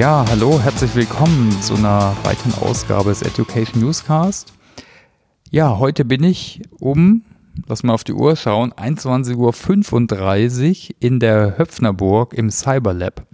Ja, 0.00 0.24
hallo, 0.30 0.58
herzlich 0.58 0.94
willkommen 0.94 1.50
zu 1.60 1.74
einer 1.74 2.16
weiteren 2.22 2.54
Ausgabe 2.62 3.10
des 3.10 3.20
Education 3.20 3.82
Newscast. 3.82 4.50
Ja, 5.50 5.78
heute 5.78 6.06
bin 6.06 6.24
ich 6.24 6.62
um, 6.78 7.22
lass 7.66 7.82
mal 7.82 7.92
auf 7.92 8.02
die 8.02 8.14
Uhr 8.14 8.34
schauen, 8.34 8.72
21.35 8.72 10.88
Uhr 10.88 10.96
in 11.00 11.20
der 11.20 11.58
Höpfnerburg 11.58 12.32
im 12.32 12.50
Cyberlab. 12.50 13.26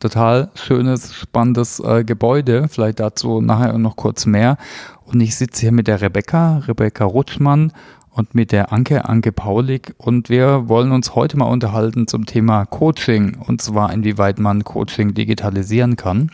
Total 0.00 0.50
schönes, 0.54 1.14
spannendes 1.14 1.80
äh, 1.80 2.02
Gebäude, 2.02 2.66
vielleicht 2.70 2.98
dazu 2.98 3.42
nachher 3.42 3.76
noch 3.76 3.96
kurz 3.96 4.24
mehr. 4.24 4.56
Und 5.04 5.20
ich 5.20 5.36
sitze 5.36 5.60
hier 5.60 5.72
mit 5.72 5.86
der 5.86 6.00
Rebecca, 6.00 6.62
Rebecca 6.66 7.04
Rutschmann 7.04 7.72
und 8.14 8.34
mit 8.34 8.52
der 8.52 8.72
Anke, 8.72 9.08
Anke 9.08 9.32
Paulik. 9.32 9.94
Und 9.98 10.28
wir 10.28 10.68
wollen 10.68 10.92
uns 10.92 11.16
heute 11.16 11.36
mal 11.36 11.46
unterhalten 11.46 12.06
zum 12.06 12.26
Thema 12.26 12.64
Coaching 12.64 13.36
und 13.36 13.60
zwar 13.60 13.92
inwieweit 13.92 14.38
man 14.38 14.62
Coaching 14.62 15.14
digitalisieren 15.14 15.96
kann. 15.96 16.30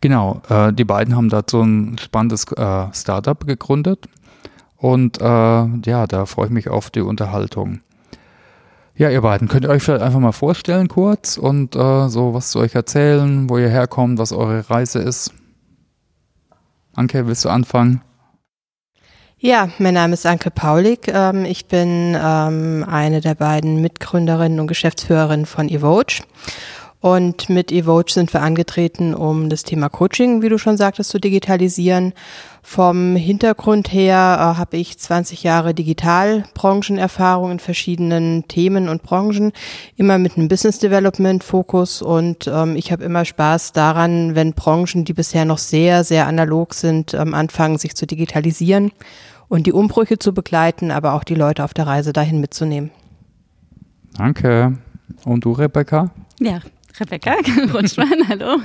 Genau, 0.00 0.40
äh, 0.48 0.72
die 0.72 0.84
beiden 0.84 1.14
haben 1.14 1.28
dazu 1.28 1.60
ein 1.60 1.98
spannendes 1.98 2.44
äh, 2.52 2.86
Startup 2.92 3.46
gegründet 3.46 4.08
und 4.76 5.20
äh, 5.20 5.24
ja, 5.24 6.06
da 6.06 6.26
freue 6.26 6.46
ich 6.46 6.52
mich 6.52 6.68
auf 6.70 6.90
die 6.90 7.00
Unterhaltung. 7.00 7.80
Ja, 8.94 9.10
ihr 9.10 9.20
beiden, 9.20 9.48
könnt 9.48 9.64
ihr 9.64 9.70
euch 9.70 9.82
vielleicht 9.82 10.02
einfach 10.02 10.20
mal 10.20 10.32
vorstellen 10.32 10.88
kurz 10.88 11.36
und 11.36 11.76
äh, 11.76 12.08
so 12.08 12.32
was 12.32 12.50
zu 12.50 12.60
euch 12.60 12.74
erzählen, 12.74 13.50
wo 13.50 13.58
ihr 13.58 13.68
herkommt, 13.68 14.18
was 14.18 14.32
eure 14.32 14.70
Reise 14.70 15.00
ist? 15.00 15.34
Anke, 16.94 17.26
willst 17.26 17.44
du 17.44 17.50
anfangen? 17.50 18.00
Ja, 19.38 19.68
mein 19.78 19.92
Name 19.92 20.14
ist 20.14 20.24
Anke 20.24 20.50
Paulik. 20.50 21.08
Ähm, 21.08 21.44
ich 21.44 21.66
bin 21.66 22.16
ähm, 22.18 22.86
eine 22.88 23.20
der 23.20 23.34
beiden 23.34 23.82
Mitgründerinnen 23.82 24.60
und 24.60 24.66
Geschäftsführerinnen 24.66 25.44
von 25.44 25.68
Evoge. 25.68 26.22
Und 27.00 27.50
mit 27.50 27.70
Evoge 27.70 28.10
sind 28.10 28.32
wir 28.32 28.40
angetreten, 28.40 29.14
um 29.14 29.50
das 29.50 29.62
Thema 29.62 29.90
Coaching, 29.90 30.40
wie 30.40 30.48
du 30.48 30.56
schon 30.56 30.78
sagtest, 30.78 31.10
zu 31.10 31.20
digitalisieren. 31.20 32.14
Vom 32.62 33.14
Hintergrund 33.14 33.92
her 33.92 34.38
äh, 34.40 34.58
habe 34.58 34.78
ich 34.78 34.98
20 34.98 35.42
Jahre 35.42 35.74
Digitalbranchenerfahrung 35.74 37.50
in 37.50 37.58
verschiedenen 37.58 38.48
Themen 38.48 38.88
und 38.88 39.02
Branchen, 39.02 39.52
immer 39.96 40.16
mit 40.16 40.38
einem 40.38 40.48
Business 40.48 40.78
Development 40.78 41.44
Fokus 41.44 42.00
und 42.00 42.48
ähm, 42.48 42.74
ich 42.74 42.90
habe 42.90 43.04
immer 43.04 43.26
Spaß 43.26 43.72
daran, 43.72 44.34
wenn 44.34 44.54
Branchen, 44.54 45.04
die 45.04 45.12
bisher 45.12 45.44
noch 45.44 45.58
sehr, 45.58 46.04
sehr 46.04 46.26
analog 46.26 46.72
sind, 46.72 47.12
ähm, 47.12 47.34
anfangen, 47.34 47.76
sich 47.76 47.94
zu 47.94 48.06
digitalisieren 48.06 48.92
und 49.48 49.66
die 49.66 49.72
Umbrüche 49.72 50.18
zu 50.18 50.32
begleiten, 50.32 50.90
aber 50.90 51.14
auch 51.14 51.24
die 51.24 51.34
Leute 51.34 51.64
auf 51.64 51.74
der 51.74 51.86
Reise 51.86 52.12
dahin 52.12 52.40
mitzunehmen. 52.40 52.90
Danke. 54.16 54.78
Und 55.24 55.44
du, 55.44 55.52
Rebecca? 55.52 56.10
Ja, 56.40 56.60
Rebecca 56.98 57.34
Rutschmann, 57.74 58.28
hallo. 58.28 58.58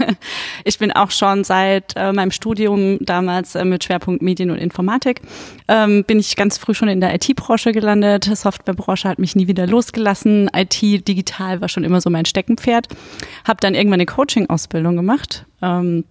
Ich 0.64 0.80
bin 0.80 0.92
auch 0.92 1.12
schon 1.12 1.44
seit 1.44 1.94
äh, 1.96 2.14
meinem 2.14 2.32
Studium 2.32 2.98
damals 3.02 3.56
äh, 3.56 3.66
mit 3.66 3.84
Schwerpunkt 3.84 4.22
Medien 4.22 4.52
und 4.52 4.58
Informatik, 4.58 5.22
ähm, 5.68 6.04
bin 6.06 6.20
ich 6.20 6.36
ganz 6.36 6.58
früh 6.58 6.74
schon 6.74 6.88
in 6.88 7.02
der 7.02 7.14
IT-Branche 7.14 7.72
gelandet. 7.72 8.26
Softwarebranche 8.26 9.10
hat 9.10 9.20
mich 9.20 9.36
nie 9.36 9.48
wieder 9.48 9.68
losgelassen. 9.68 10.50
IT 10.56 10.82
digital 10.82 11.62
war 11.62 11.70
schon 11.70 11.84
immer 11.84 12.02
so 12.02 12.10
mein 12.10 12.26
Steckenpferd. 12.26 12.88
Habe 13.46 13.60
dann 13.60 13.76
irgendwann 13.76 14.00
eine 14.00 14.06
Coaching-Ausbildung 14.06 14.96
gemacht. 14.96 15.46
Ähm, 15.62 16.06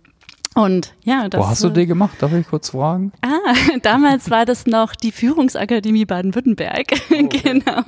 und 0.57 0.95
ja, 1.05 1.29
das. 1.29 1.41
Wo 1.41 1.47
hast 1.47 1.63
du 1.63 1.69
die 1.69 1.87
gemacht? 1.87 2.17
Darf 2.19 2.33
ich 2.33 2.47
kurz 2.47 2.71
fragen? 2.71 3.13
Ah, 3.23 3.55
damals 3.83 4.31
war 4.31 4.45
das 4.45 4.67
noch 4.67 4.97
die 4.97 5.13
Führungsakademie 5.13 6.05
Baden-Württemberg. 6.05 6.87
Oh, 7.11 7.15
okay. 7.25 7.41
genau. 7.43 7.83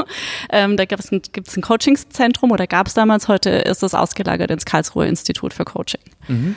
Ähm, 0.51 0.77
da 0.77 0.85
gibt's 0.85 1.11
ein, 1.11 1.23
gibt's 1.33 1.57
ein 1.57 1.63
Coachingszentrum 1.63 2.53
oder 2.53 2.69
gab 2.69 2.87
es 2.87 2.95
damals. 2.95 3.27
Heute 3.27 3.51
ist 3.51 3.83
das 3.83 3.95
ausgelagert 3.95 4.51
ins 4.51 4.65
Karlsruher 4.65 5.07
Institut 5.07 5.53
für 5.53 5.65
Coaching. 5.65 6.03
Mhm. 6.29 6.55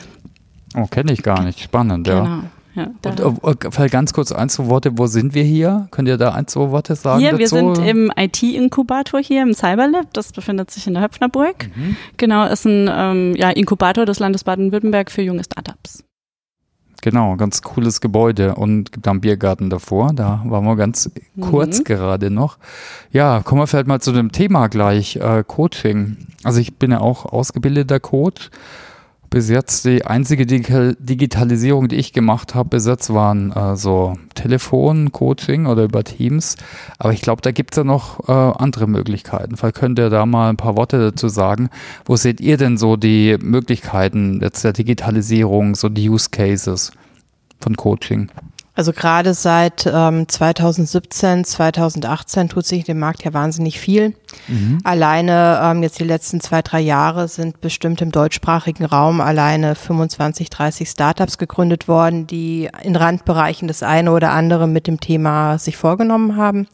Oh, 0.76 0.86
kenne 0.86 1.12
ich 1.12 1.22
gar 1.22 1.42
nicht. 1.42 1.60
Spannend, 1.60 2.06
genau. 2.06 2.24
ja. 2.24 2.44
Ja, 2.76 2.90
und 3.02 3.66
vielleicht 3.70 3.92
ganz 3.92 4.12
kurz 4.12 4.32
ein, 4.32 4.50
zwei 4.50 4.66
Worte, 4.66 4.98
wo 4.98 5.06
sind 5.06 5.34
wir 5.34 5.44
hier? 5.44 5.88
Könnt 5.90 6.08
ihr 6.08 6.18
da 6.18 6.32
ein, 6.32 6.46
zwei 6.46 6.70
Worte 6.70 6.94
sagen? 6.94 7.20
Hier, 7.20 7.30
dazu? 7.30 7.40
wir 7.40 7.48
sind 7.48 7.78
im 7.78 8.12
IT-Inkubator 8.14 9.18
hier 9.20 9.42
im 9.42 9.54
Cyberlab, 9.54 10.12
das 10.12 10.32
befindet 10.32 10.70
sich 10.70 10.86
in 10.86 10.92
der 10.92 11.02
Höpfnerburg. 11.02 11.68
Mhm. 11.74 11.96
Genau, 12.18 12.44
ist 12.44 12.66
ein 12.66 12.90
ähm, 12.92 13.34
ja, 13.34 13.48
Inkubator 13.48 14.04
des 14.04 14.18
Landes 14.18 14.44
Baden-Württemberg 14.44 15.10
für 15.10 15.22
junge 15.22 15.42
Startups. 15.42 16.04
Genau, 17.00 17.36
ganz 17.36 17.62
cooles 17.62 18.02
Gebäude 18.02 18.56
und 18.56 18.92
gibt 18.92 19.06
da 19.06 19.12
einen 19.12 19.20
Biergarten 19.20 19.70
davor. 19.70 20.12
Da 20.12 20.42
waren 20.44 20.64
wir 20.64 20.76
ganz 20.76 21.10
kurz 21.40 21.78
mhm. 21.78 21.84
gerade 21.84 22.30
noch. 22.30 22.58
Ja, 23.10 23.40
kommen 23.42 23.62
wir 23.62 23.66
vielleicht 23.66 23.86
mal 23.86 24.00
zu 24.00 24.12
dem 24.12 24.32
Thema 24.32 24.66
gleich, 24.66 25.16
äh, 25.16 25.44
Coaching. 25.46 26.18
Also 26.42 26.60
ich 26.60 26.74
bin 26.74 26.90
ja 26.90 27.00
auch 27.00 27.24
ausgebildeter 27.24 28.00
Coach 28.00 28.50
bis 29.30 29.48
jetzt 29.48 29.84
die 29.84 30.04
einzige 30.04 30.46
Digitalisierung, 30.46 31.88
die 31.88 31.96
ich 31.96 32.12
gemacht 32.12 32.54
habe, 32.54 32.70
bis 32.70 32.86
jetzt 32.86 33.12
waren 33.12 33.52
äh, 33.52 33.76
so 33.76 34.14
Telefon-Coaching 34.34 35.66
oder 35.66 35.84
über 35.84 36.04
Teams. 36.04 36.56
Aber 36.98 37.12
ich 37.12 37.22
glaube, 37.22 37.42
da 37.42 37.50
gibt 37.50 37.74
es 37.74 37.78
ja 37.78 37.84
noch 37.84 38.28
äh, 38.28 38.32
andere 38.32 38.86
Möglichkeiten. 38.86 39.56
Vielleicht 39.56 39.76
könnt 39.76 39.98
ihr 39.98 40.10
da 40.10 40.26
mal 40.26 40.50
ein 40.50 40.56
paar 40.56 40.76
Worte 40.76 40.98
dazu 40.98 41.28
sagen. 41.28 41.70
Wo 42.04 42.16
seht 42.16 42.40
ihr 42.40 42.56
denn 42.56 42.76
so 42.78 42.96
die 42.96 43.36
Möglichkeiten 43.40 44.40
jetzt 44.42 44.64
der 44.64 44.72
Digitalisierung, 44.72 45.74
so 45.74 45.88
die 45.88 46.08
Use 46.08 46.30
Cases 46.30 46.92
von 47.60 47.76
Coaching? 47.76 48.30
Also 48.76 48.92
gerade 48.92 49.32
seit 49.32 49.90
ähm, 49.90 50.28
2017, 50.28 51.44
2018 51.44 52.50
tut 52.50 52.66
sich 52.66 52.84
dem 52.84 52.98
Markt 52.98 53.24
ja 53.24 53.32
wahnsinnig 53.32 53.80
viel. 53.80 54.14
Mhm. 54.48 54.80
Alleine 54.84 55.58
ähm, 55.62 55.82
jetzt 55.82 55.98
die 55.98 56.04
letzten 56.04 56.42
zwei, 56.42 56.60
drei 56.60 56.80
Jahre 56.80 57.26
sind 57.26 57.62
bestimmt 57.62 58.02
im 58.02 58.12
deutschsprachigen 58.12 58.84
Raum 58.84 59.22
alleine 59.22 59.74
25, 59.74 60.50
30 60.50 60.90
Startups 60.90 61.38
gegründet 61.38 61.88
worden, 61.88 62.26
die 62.26 62.68
in 62.82 62.96
Randbereichen 62.96 63.66
das 63.66 63.82
eine 63.82 64.12
oder 64.12 64.32
andere 64.32 64.68
mit 64.68 64.86
dem 64.86 65.00
Thema 65.00 65.58
sich 65.58 65.78
vorgenommen 65.78 66.36
haben. 66.36 66.68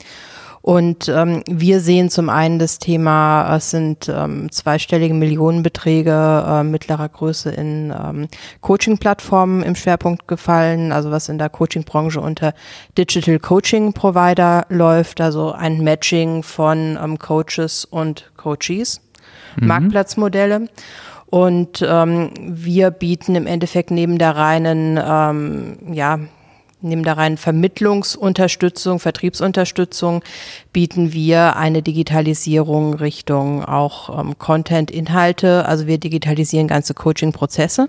Und 0.62 1.08
ähm, 1.08 1.42
wir 1.50 1.80
sehen 1.80 2.08
zum 2.08 2.28
einen 2.28 2.60
das 2.60 2.78
Thema, 2.78 3.56
es 3.56 3.70
sind 3.70 4.08
ähm, 4.08 4.50
zweistellige 4.52 5.12
Millionenbeträge 5.12 6.44
äh, 6.46 6.62
mittlerer 6.62 7.08
Größe 7.08 7.50
in 7.50 7.92
ähm, 7.92 8.28
Coaching-Plattformen 8.60 9.64
im 9.64 9.74
Schwerpunkt 9.74 10.28
gefallen, 10.28 10.92
also 10.92 11.10
was 11.10 11.28
in 11.28 11.38
der 11.38 11.48
Coaching-Branche 11.48 12.20
unter 12.20 12.54
Digital 12.96 13.40
Coaching 13.40 13.92
Provider 13.92 14.64
läuft, 14.68 15.20
also 15.20 15.50
ein 15.50 15.82
Matching 15.82 16.44
von 16.44 16.96
ähm, 17.02 17.18
Coaches 17.18 17.84
und 17.84 18.30
Coaches, 18.36 19.00
mhm. 19.56 19.66
Marktplatzmodelle. 19.66 20.68
Und 21.26 21.84
ähm, 21.84 22.30
wir 22.38 22.92
bieten 22.92 23.34
im 23.34 23.48
Endeffekt 23.48 23.90
neben 23.90 24.18
der 24.18 24.36
reinen 24.36 25.00
ähm, 25.02 25.78
ja, 25.92 26.20
Neben 26.84 27.04
der 27.04 27.16
reinen 27.16 27.36
Vermittlungsunterstützung, 27.36 28.98
Vertriebsunterstützung 28.98 30.22
bieten 30.72 31.12
wir 31.12 31.56
eine 31.56 31.80
Digitalisierung 31.80 32.94
Richtung 32.94 33.64
auch 33.64 34.18
ähm, 34.18 34.36
Content-Inhalte. 34.36 35.64
Also 35.66 35.86
wir 35.86 35.98
digitalisieren 35.98 36.66
ganze 36.66 36.94
Coaching-Prozesse 36.94 37.88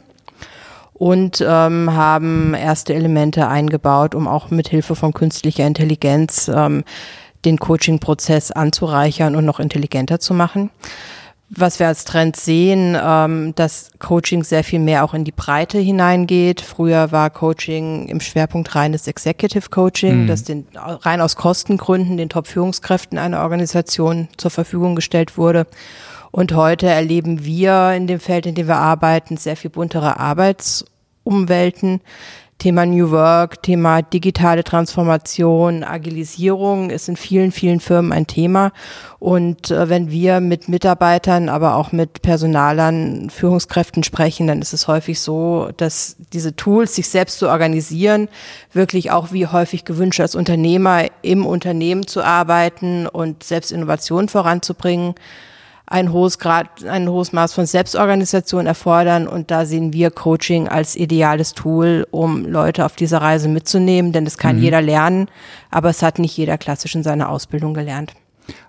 und 0.93 1.41
ähm, 1.41 1.91
haben 1.93 2.53
erste 2.53 2.93
Elemente 2.93 3.47
eingebaut, 3.47 4.13
um 4.13 4.27
auch 4.27 4.51
mit 4.51 4.69
Hilfe 4.69 4.95
von 4.95 5.11
künstlicher 5.11 5.65
Intelligenz 5.65 6.51
ähm, 6.53 6.83
den 7.45 7.57
Coaching-Prozess 7.57 8.51
anzureichern 8.51 9.35
und 9.35 9.43
noch 9.43 9.59
intelligenter 9.59 10.19
zu 10.19 10.35
machen 10.35 10.69
was 11.49 11.79
wir 11.79 11.87
als 11.87 12.03
Trend 12.05 12.35
sehen, 12.35 12.97
ähm, 12.99 13.53
dass 13.55 13.91
Coaching 13.99 14.43
sehr 14.43 14.63
viel 14.63 14.79
mehr 14.79 15.03
auch 15.03 15.13
in 15.13 15.23
die 15.23 15.31
Breite 15.31 15.77
hineingeht. 15.77 16.61
Früher 16.61 17.11
war 17.11 17.29
Coaching 17.29 18.07
im 18.07 18.19
Schwerpunkt 18.21 18.75
reines 18.75 19.07
Executive 19.07 19.69
Coaching, 19.69 20.23
mhm. 20.23 20.27
das 20.27 20.43
den 20.43 20.67
rein 20.75 21.21
aus 21.21 21.35
Kostengründen 21.35 22.17
den 22.17 22.29
Top-Führungskräften 22.29 23.17
einer 23.17 23.41
Organisation 23.41 24.29
zur 24.37 24.51
Verfügung 24.51 24.95
gestellt 24.95 25.37
wurde. 25.37 25.67
Und 26.31 26.55
heute 26.55 26.87
erleben 26.87 27.45
wir 27.45 27.91
in 27.91 28.07
dem 28.07 28.19
Feld, 28.19 28.47
in 28.47 28.55
dem 28.55 28.67
wir 28.67 28.77
arbeiten, 28.77 29.37
sehr 29.37 29.55
viel 29.55 29.69
buntere 29.69 30.19
Arbeitsumwelten, 30.19 32.01
Thema 32.63 32.85
New 32.85 33.11
Work, 33.11 33.61
Thema 33.61 34.01
digitale 34.01 34.63
Transformation, 34.63 35.83
Agilisierung 35.83 36.91
ist 36.91 37.09
in 37.09 37.17
vielen, 37.17 37.51
vielen 37.51 37.81
Firmen 37.81 38.13
ein 38.13 38.25
Thema. 38.25 38.71
Und 39.19 39.69
äh, 39.69 39.89
wenn 39.89 40.09
wir 40.09 40.39
mit 40.39 40.69
Mitarbeitern, 40.69 41.49
aber 41.49 41.75
auch 41.75 41.91
mit 41.91 42.21
Personalern, 42.21 43.29
Führungskräften 43.29 44.03
sprechen, 44.03 44.47
dann 44.47 44.61
ist 44.61 44.71
es 44.71 44.87
häufig 44.87 45.19
so, 45.19 45.71
dass 45.75 46.15
diese 46.31 46.55
Tools, 46.55 46.95
sich 46.95 47.09
selbst 47.09 47.37
zu 47.37 47.49
organisieren, 47.49 48.29
wirklich 48.71 49.11
auch 49.11 49.33
wie 49.33 49.45
häufig 49.45 49.83
gewünscht 49.83 50.21
als 50.21 50.33
Unternehmer 50.33 51.07
im 51.21 51.45
Unternehmen 51.45 52.07
zu 52.07 52.23
arbeiten 52.23 53.07
und 53.07 53.43
selbst 53.43 53.73
Innovation 53.73 54.29
voranzubringen, 54.29 55.15
ein 55.93 56.11
hohes 56.11 56.39
Grad, 56.39 56.83
ein 56.85 57.07
hohes 57.07 57.33
Maß 57.33 57.53
von 57.53 57.67
Selbstorganisation 57.67 58.65
erfordern. 58.65 59.27
Und 59.27 59.51
da 59.51 59.63
sehen 59.65 59.93
wir 59.93 60.09
Coaching 60.09 60.67
als 60.67 60.95
ideales 60.95 61.53
Tool, 61.53 62.07
um 62.09 62.45
Leute 62.45 62.83
auf 62.83 62.95
dieser 62.95 63.21
Reise 63.21 63.47
mitzunehmen, 63.47 64.11
denn 64.11 64.25
es 64.25 64.39
kann 64.39 64.57
mhm. 64.57 64.63
jeder 64.63 64.81
lernen, 64.81 65.27
aber 65.69 65.89
es 65.89 66.01
hat 66.01 66.17
nicht 66.17 66.35
jeder 66.35 66.57
klassisch 66.57 66.95
in 66.95 67.03
seiner 67.03 67.29
Ausbildung 67.29 67.75
gelernt. 67.75 68.13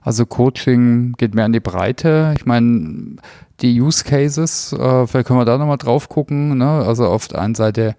Also 0.02 0.26
Coaching 0.26 1.14
geht 1.16 1.34
mehr 1.34 1.46
in 1.46 1.54
die 1.54 1.60
Breite. 1.60 2.34
Ich 2.36 2.44
meine, 2.44 3.16
die 3.62 3.80
Use 3.80 4.04
Cases, 4.04 4.74
äh, 4.74 5.06
vielleicht 5.06 5.26
können 5.26 5.40
wir 5.40 5.46
da 5.46 5.56
nochmal 5.56 5.78
drauf 5.78 6.10
gucken. 6.10 6.58
Ne? 6.58 6.68
Also 6.68 7.06
auf 7.06 7.26
der 7.28 7.40
einen 7.40 7.54
Seite 7.54 7.96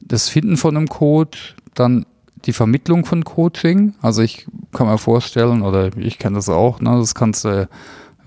das 0.00 0.28
Finden 0.28 0.58
von 0.58 0.76
einem 0.76 0.88
Code, 0.88 1.38
dann 1.74 2.04
die 2.44 2.52
Vermittlung 2.52 3.06
von 3.06 3.24
Coaching. 3.24 3.94
Also 4.02 4.20
ich 4.20 4.46
kann 4.72 4.86
mir 4.86 4.98
vorstellen, 4.98 5.62
oder 5.62 5.96
ich 5.96 6.18
kenne 6.18 6.36
das 6.36 6.50
auch, 6.50 6.80
ne? 6.80 6.98
das 6.98 7.14
kannst 7.14 7.46
du 7.46 7.66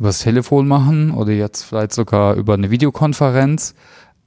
übers 0.04 0.20
Telefon 0.20 0.68
machen 0.68 1.12
oder 1.12 1.32
jetzt 1.32 1.64
vielleicht 1.64 1.94
sogar 1.94 2.36
über 2.36 2.56
eine 2.56 2.70
Videokonferenz. 2.70 3.74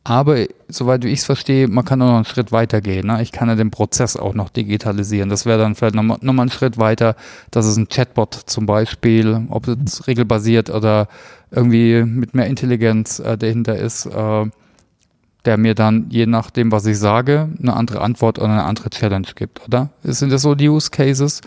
Aber 0.05 0.38
soweit 0.69 1.05
ich 1.05 1.19
es 1.19 1.26
verstehe, 1.26 1.69
man 1.69 1.84
kann 1.84 2.00
auch 2.00 2.06
noch 2.06 2.17
einen 2.17 2.25
Schritt 2.25 2.50
weiter 2.50 2.81
gehen. 2.81 3.08
Ne? 3.08 3.20
Ich 3.20 3.31
kann 3.31 3.49
ja 3.50 3.56
den 3.56 3.70
Prozess 3.70 4.17
auch 4.17 4.32
noch 4.32 4.49
digitalisieren. 4.49 5.28
Das 5.28 5.44
wäre 5.44 5.58
dann 5.58 5.75
vielleicht 5.75 5.94
nochmal 5.94 6.17
noch 6.23 6.32
mal 6.32 6.44
ein 6.44 6.50
Schritt 6.50 6.78
weiter, 6.78 7.14
dass 7.50 7.67
es 7.67 7.76
ein 7.76 7.88
Chatbot 7.88 8.32
zum 8.46 8.64
Beispiel, 8.64 9.46
ob 9.50 9.69
es 9.69 10.06
regelbasiert 10.06 10.70
oder 10.70 11.08
irgendwie 11.50 12.05
mit 12.05 12.34
mehr 12.34 12.46
Intelligenz 12.46 13.19
äh, 13.19 13.37
dahinter 13.37 13.76
ist, 13.76 14.06
äh, 14.06 14.46
der 15.44 15.56
mir 15.58 15.75
dann, 15.75 16.06
je 16.08 16.25
nachdem, 16.25 16.72
was 16.72 16.87
ich 16.87 16.99
sage, 16.99 17.50
eine 17.61 17.75
andere 17.75 18.00
Antwort 18.00 18.38
oder 18.38 18.49
eine 18.49 18.64
andere 18.64 18.88
Challenge 18.88 19.29
gibt, 19.34 19.67
oder? 19.69 19.90
Sind 20.05 20.32
das 20.32 20.40
so 20.40 20.55
die 20.55 20.70
Use 20.70 20.90
Cases 20.90 21.43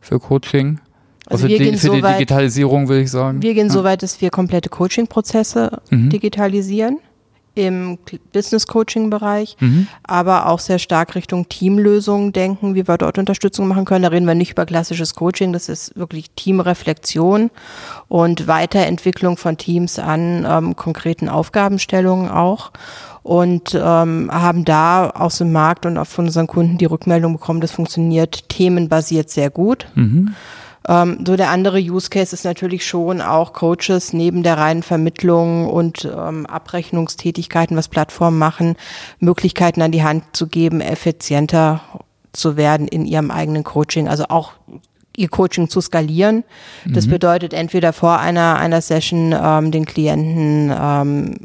für 0.00 0.20
Coaching? 0.20 0.78
Also, 1.26 1.44
also 1.44 1.56
die, 1.56 1.72
für 1.72 1.86
so 1.86 1.94
die 1.94 2.02
weit, 2.02 2.16
Digitalisierung, 2.16 2.88
will 2.88 3.00
ich 3.00 3.10
sagen. 3.10 3.42
Wir 3.42 3.54
gehen 3.54 3.68
ja. 3.68 3.72
so 3.72 3.84
weit, 3.84 4.02
dass 4.02 4.20
wir 4.20 4.30
komplette 4.30 4.68
Coaching-Prozesse 4.68 5.80
mhm. 5.90 6.10
digitalisieren 6.10 6.98
im 7.54 7.98
Business 8.32 8.66
Coaching 8.66 9.10
Bereich, 9.10 9.56
mhm. 9.60 9.86
aber 10.04 10.46
auch 10.48 10.58
sehr 10.58 10.78
stark 10.78 11.14
Richtung 11.14 11.48
Teamlösungen 11.48 12.32
denken, 12.32 12.74
wie 12.74 12.88
wir 12.88 12.96
dort 12.96 13.18
Unterstützung 13.18 13.68
machen 13.68 13.84
können. 13.84 14.04
Da 14.04 14.08
reden 14.08 14.26
wir 14.26 14.34
nicht 14.34 14.52
über 14.52 14.64
klassisches 14.64 15.14
Coaching, 15.14 15.52
das 15.52 15.68
ist 15.68 15.96
wirklich 15.96 16.30
Teamreflexion 16.30 17.50
und 18.08 18.46
Weiterentwicklung 18.46 19.36
von 19.36 19.58
Teams 19.58 19.98
an 19.98 20.46
ähm, 20.48 20.76
konkreten 20.76 21.28
Aufgabenstellungen 21.28 22.30
auch 22.30 22.72
und 23.22 23.74
ähm, 23.74 24.30
haben 24.32 24.64
da 24.64 25.10
aus 25.10 25.38
dem 25.38 25.52
Markt 25.52 25.84
und 25.84 25.98
auch 25.98 26.06
von 26.06 26.24
unseren 26.26 26.46
Kunden 26.46 26.78
die 26.78 26.86
Rückmeldung 26.86 27.34
bekommen, 27.34 27.60
das 27.60 27.70
funktioniert 27.70 28.48
themenbasiert 28.48 29.28
sehr 29.28 29.50
gut. 29.50 29.86
Mhm. 29.94 30.34
Ähm, 30.88 31.24
so 31.26 31.36
der 31.36 31.50
andere 31.50 31.78
Use 31.78 32.10
Case 32.10 32.34
ist 32.34 32.44
natürlich 32.44 32.86
schon 32.86 33.20
auch 33.20 33.52
Coaches 33.52 34.12
neben 34.12 34.42
der 34.42 34.58
reinen 34.58 34.82
Vermittlung 34.82 35.68
und 35.68 36.04
ähm, 36.04 36.46
Abrechnungstätigkeiten, 36.46 37.76
was 37.76 37.88
Plattformen 37.88 38.38
machen, 38.38 38.76
Möglichkeiten 39.18 39.82
an 39.82 39.92
die 39.92 40.02
Hand 40.02 40.24
zu 40.32 40.46
geben, 40.46 40.80
effizienter 40.80 41.80
zu 42.32 42.56
werden 42.56 42.88
in 42.88 43.04
ihrem 43.04 43.30
eigenen 43.30 43.64
Coaching. 43.64 44.08
Also 44.08 44.24
auch 44.28 44.52
ihr 45.16 45.28
Coaching 45.28 45.68
zu 45.68 45.80
skalieren. 45.80 46.44
Das 46.86 47.06
mhm. 47.06 47.10
bedeutet 47.10 47.52
entweder 47.52 47.92
vor 47.92 48.18
einer, 48.18 48.56
einer 48.56 48.80
Session 48.80 49.34
ähm, 49.38 49.70
den 49.70 49.84
Klienten 49.84 50.72
ähm, 50.74 51.36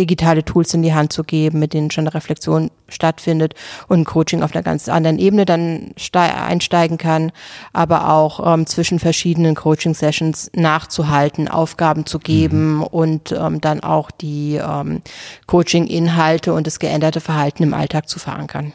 digitale 0.00 0.44
Tools 0.44 0.72
in 0.72 0.82
die 0.82 0.94
Hand 0.94 1.12
zu 1.12 1.24
geben, 1.24 1.58
mit 1.58 1.74
denen 1.74 1.90
schon 1.90 2.06
eine 2.06 2.14
Reflexion 2.14 2.70
stattfindet 2.88 3.54
und 3.86 4.00
ein 4.00 4.04
Coaching 4.04 4.42
auf 4.42 4.54
einer 4.54 4.62
ganz 4.62 4.88
anderen 4.88 5.18
Ebene 5.18 5.44
dann 5.44 5.92
einsteigen 6.14 6.96
kann, 6.96 7.32
aber 7.74 8.10
auch 8.10 8.54
ähm, 8.54 8.66
zwischen 8.66 8.98
verschiedenen 8.98 9.54
Coaching-Sessions 9.54 10.52
nachzuhalten, 10.54 11.48
Aufgaben 11.48 12.06
zu 12.06 12.18
geben 12.18 12.76
mhm. 12.76 12.82
und 12.82 13.32
ähm, 13.32 13.60
dann 13.60 13.80
auch 13.80 14.10
die 14.10 14.56
ähm, 14.56 15.02
Coaching-Inhalte 15.46 16.54
und 16.54 16.66
das 16.66 16.78
geänderte 16.78 17.20
Verhalten 17.20 17.62
im 17.62 17.74
Alltag 17.74 18.08
zu 18.08 18.18
verankern. 18.18 18.72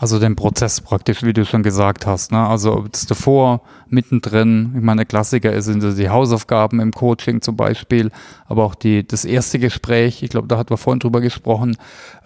Also 0.00 0.18
den 0.18 0.34
Prozess 0.34 0.80
praktisch, 0.80 1.22
wie 1.24 1.34
du 1.34 1.44
schon 1.44 1.62
gesagt 1.62 2.06
hast. 2.06 2.32
Ne? 2.32 2.38
Also 2.38 2.74
ob 2.74 2.94
es 2.94 3.04
davor, 3.04 3.60
mittendrin, 3.90 4.72
ich 4.74 4.82
meine, 4.82 5.04
Klassiker 5.04 5.60
sind 5.60 5.82
die 5.98 6.08
Hausaufgaben 6.08 6.80
im 6.80 6.92
Coaching 6.92 7.42
zum 7.42 7.54
Beispiel, 7.56 8.10
aber 8.46 8.64
auch 8.64 8.74
die, 8.74 9.06
das 9.06 9.26
erste 9.26 9.58
Gespräch, 9.58 10.22
ich 10.22 10.30
glaube, 10.30 10.48
da 10.48 10.56
hatten 10.56 10.70
wir 10.70 10.78
vorhin 10.78 11.00
drüber 11.00 11.20
gesprochen, 11.20 11.76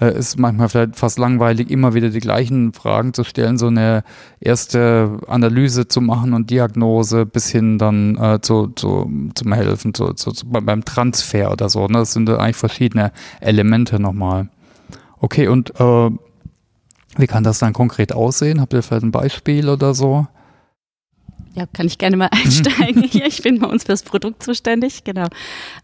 äh, 0.00 0.16
ist 0.16 0.38
manchmal 0.38 0.68
vielleicht 0.68 0.94
fast 0.94 1.18
langweilig, 1.18 1.68
immer 1.68 1.94
wieder 1.94 2.10
die 2.10 2.20
gleichen 2.20 2.72
Fragen 2.72 3.12
zu 3.12 3.24
stellen, 3.24 3.58
so 3.58 3.66
eine 3.66 4.04
erste 4.38 5.18
Analyse 5.26 5.88
zu 5.88 6.00
machen 6.00 6.32
und 6.32 6.50
Diagnose 6.50 7.26
bis 7.26 7.50
hin 7.50 7.78
dann 7.78 8.16
äh, 8.16 8.40
zu, 8.40 8.68
zu, 8.68 9.10
zum 9.34 9.52
Helfen, 9.52 9.94
zu, 9.94 10.12
zu, 10.12 10.30
zu, 10.30 10.46
beim 10.46 10.84
Transfer 10.84 11.50
oder 11.50 11.68
so. 11.68 11.88
Ne? 11.88 11.98
Das 11.98 12.12
sind 12.12 12.30
eigentlich 12.30 12.54
verschiedene 12.54 13.10
Elemente 13.40 13.98
nochmal. 13.98 14.48
Okay, 15.18 15.48
und 15.48 15.72
äh, 15.80 16.10
wie 17.19 17.26
kann 17.26 17.44
das 17.44 17.58
dann 17.58 17.72
konkret 17.72 18.12
aussehen? 18.12 18.61
Habt 18.61 18.72
ihr 18.72 18.82
vielleicht 18.82 19.05
ein 19.05 19.12
Beispiel 19.12 19.69
oder 19.69 19.94
so? 19.94 20.26
Ja, 21.55 21.66
kann 21.72 21.87
ich 21.87 21.99
gerne 21.99 22.16
mal 22.16 22.28
einsteigen 22.32 23.02
hier. 23.11 23.26
Ich 23.26 23.43
bin 23.43 23.61
bei 23.61 23.69
uns 23.69 23.84
fürs 23.84 24.02
Produkt 24.02 24.43
zuständig, 24.43 25.05
genau. 25.05 25.26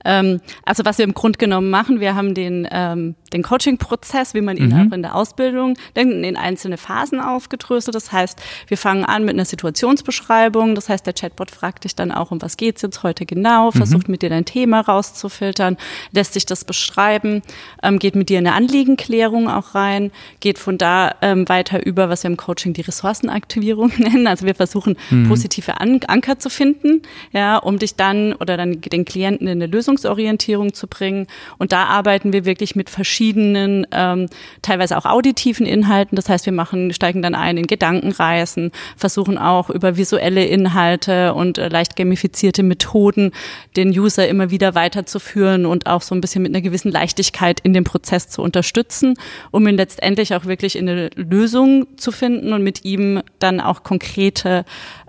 Ähm, 0.04 0.40
also 0.64 0.84
was 0.84 0.98
wir 0.98 1.04
im 1.04 1.14
Grunde 1.14 1.38
genommen 1.38 1.70
machen, 1.70 2.00
wir 2.00 2.16
haben 2.16 2.34
den, 2.34 2.66
ähm, 2.70 3.14
den 3.32 3.42
Coaching-Prozess, 3.42 4.34
wie 4.34 4.40
man 4.40 4.56
ihn 4.56 4.70
mhm. 4.70 4.88
auch 4.88 4.94
in 4.94 5.02
der 5.02 5.14
Ausbildung 5.14 5.76
denkt, 5.94 6.14
in 6.24 6.36
einzelne 6.36 6.76
Phasen 6.76 7.20
aufgedröselt. 7.20 7.94
Das 7.94 8.12
heißt, 8.12 8.40
wir 8.66 8.76
fangen 8.76 9.04
an 9.04 9.24
mit 9.24 9.34
einer 9.34 9.44
Situationsbeschreibung. 9.44 10.74
Das 10.74 10.88
heißt, 10.88 11.06
der 11.06 11.14
Chatbot 11.14 11.50
fragt 11.50 11.84
dich 11.84 11.94
dann 11.94 12.10
auch, 12.10 12.30
um 12.30 12.42
was 12.42 12.56
geht's 12.56 12.82
jetzt 12.82 13.02
heute 13.02 13.26
genau, 13.26 13.68
mhm. 13.68 13.76
versucht 13.76 14.08
mit 14.08 14.22
dir 14.22 14.30
dein 14.30 14.44
Thema 14.44 14.80
rauszufiltern, 14.80 15.76
lässt 16.12 16.34
sich 16.34 16.46
das 16.46 16.64
beschreiben, 16.64 17.42
ähm, 17.82 17.98
geht 17.98 18.16
mit 18.16 18.28
dir 18.28 18.38
in 18.38 18.46
eine 18.46 18.56
Anliegenklärung 18.56 19.48
auch 19.48 19.74
rein, 19.74 20.10
geht 20.40 20.58
von 20.58 20.78
da 20.78 21.14
ähm, 21.22 21.48
weiter 21.48 21.86
über, 21.86 22.08
was 22.08 22.24
wir 22.24 22.30
im 22.30 22.36
Coaching 22.36 22.72
die 22.72 22.80
Ressourcenaktivierung 22.80 23.92
nennen. 23.98 24.26
Also 24.26 24.46
wir 24.46 24.54
versuchen 24.54 24.96
mhm. 25.10 25.28
positiv 25.28 25.60
tiefe 25.60 25.80
An 25.80 26.00
Anker 26.06 26.38
zu 26.38 26.48
finden, 26.48 27.02
ja, 27.32 27.58
um 27.58 27.78
dich 27.78 27.96
dann 27.96 28.32
oder 28.34 28.56
dann 28.56 28.80
den 28.80 29.04
Klienten 29.04 29.46
in 29.46 29.62
eine 29.62 29.66
Lösungsorientierung 29.66 30.72
zu 30.72 30.86
bringen. 30.86 31.26
Und 31.58 31.72
da 31.72 31.84
arbeiten 31.84 32.32
wir 32.32 32.44
wirklich 32.44 32.74
mit 32.76 32.88
verschiedenen, 32.88 33.19
ähm, 33.20 34.26
teilweise 34.62 34.96
auch 34.96 35.04
auditiven 35.04 35.66
Inhalten. 35.66 36.16
Das 36.16 36.28
heißt, 36.28 36.46
wir 36.46 36.52
machen, 36.52 36.92
steigen 36.92 37.22
dann 37.22 37.34
ein 37.34 37.56
in 37.56 37.66
Gedankenreisen, 37.66 38.72
versuchen 38.96 39.38
auch 39.38 39.70
über 39.70 39.96
visuelle 39.96 40.44
Inhalte 40.44 41.34
und 41.34 41.58
äh, 41.58 41.68
leicht 41.68 41.96
gamifizierte 41.96 42.62
Methoden 42.62 43.32
den 43.76 43.90
User 43.90 44.26
immer 44.28 44.50
wieder 44.50 44.74
weiterzuführen 44.74 45.66
und 45.66 45.86
auch 45.86 46.02
so 46.02 46.14
ein 46.14 46.20
bisschen 46.20 46.42
mit 46.42 46.52
einer 46.52 46.62
gewissen 46.62 46.92
Leichtigkeit 46.92 47.60
in 47.60 47.72
dem 47.72 47.84
Prozess 47.84 48.28
zu 48.28 48.42
unterstützen, 48.42 49.14
um 49.50 49.66
ihn 49.66 49.76
letztendlich 49.76 50.34
auch 50.34 50.46
wirklich 50.46 50.76
in 50.76 50.88
eine 50.88 51.10
Lösung 51.16 51.86
zu 51.96 52.12
finden 52.12 52.52
und 52.52 52.62
mit 52.62 52.84
ihm 52.84 53.22
dann 53.38 53.60
auch 53.60 53.82
konkrete 53.82 54.64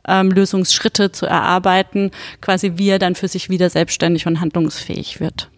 ähm, 0.07 0.31
Lösungsschritte 0.31 1.11
zu 1.11 1.25
erarbeiten, 1.25 2.11
quasi 2.41 2.73
wie 2.75 2.89
er 2.89 2.99
dann 2.99 3.15
für 3.15 3.27
sich 3.27 3.49
wieder 3.49 3.69
selbstständig 3.69 4.27
und 4.27 4.41
handlungsfähig 4.41 5.19
wird. 5.19 5.50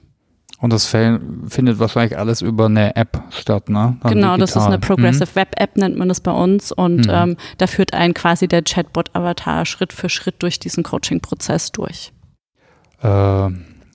Und 0.63 0.71
das 0.71 0.85
findet 0.85 1.79
wahrscheinlich 1.79 2.17
alles 2.17 2.41
über 2.41 2.67
eine 2.67 2.95
App 2.95 3.21
statt, 3.31 3.67
ne? 3.67 3.97
Dann 4.01 4.13
genau, 4.13 4.35
digital. 4.35 4.37
das 4.37 4.55
ist 4.55 4.61
eine 4.61 4.79
Progressive 4.79 5.29
mhm. 5.29 5.35
Web 5.35 5.55
App, 5.57 5.75
nennt 5.75 5.97
man 5.97 6.07
das 6.07 6.21
bei 6.21 6.31
uns. 6.31 6.71
Und 6.71 7.07
mhm. 7.07 7.11
ähm, 7.13 7.37
da 7.57 7.67
führt 7.67 7.93
einen 7.93 8.13
quasi 8.13 8.47
der 8.47 8.63
Chatbot-Avatar 8.63 9.65
Schritt 9.65 9.91
für 9.91 10.07
Schritt 10.07 10.35
durch 10.41 10.59
diesen 10.59 10.83
Coaching-Prozess 10.83 11.73
durch. 11.73 12.13
Äh, 13.01 13.49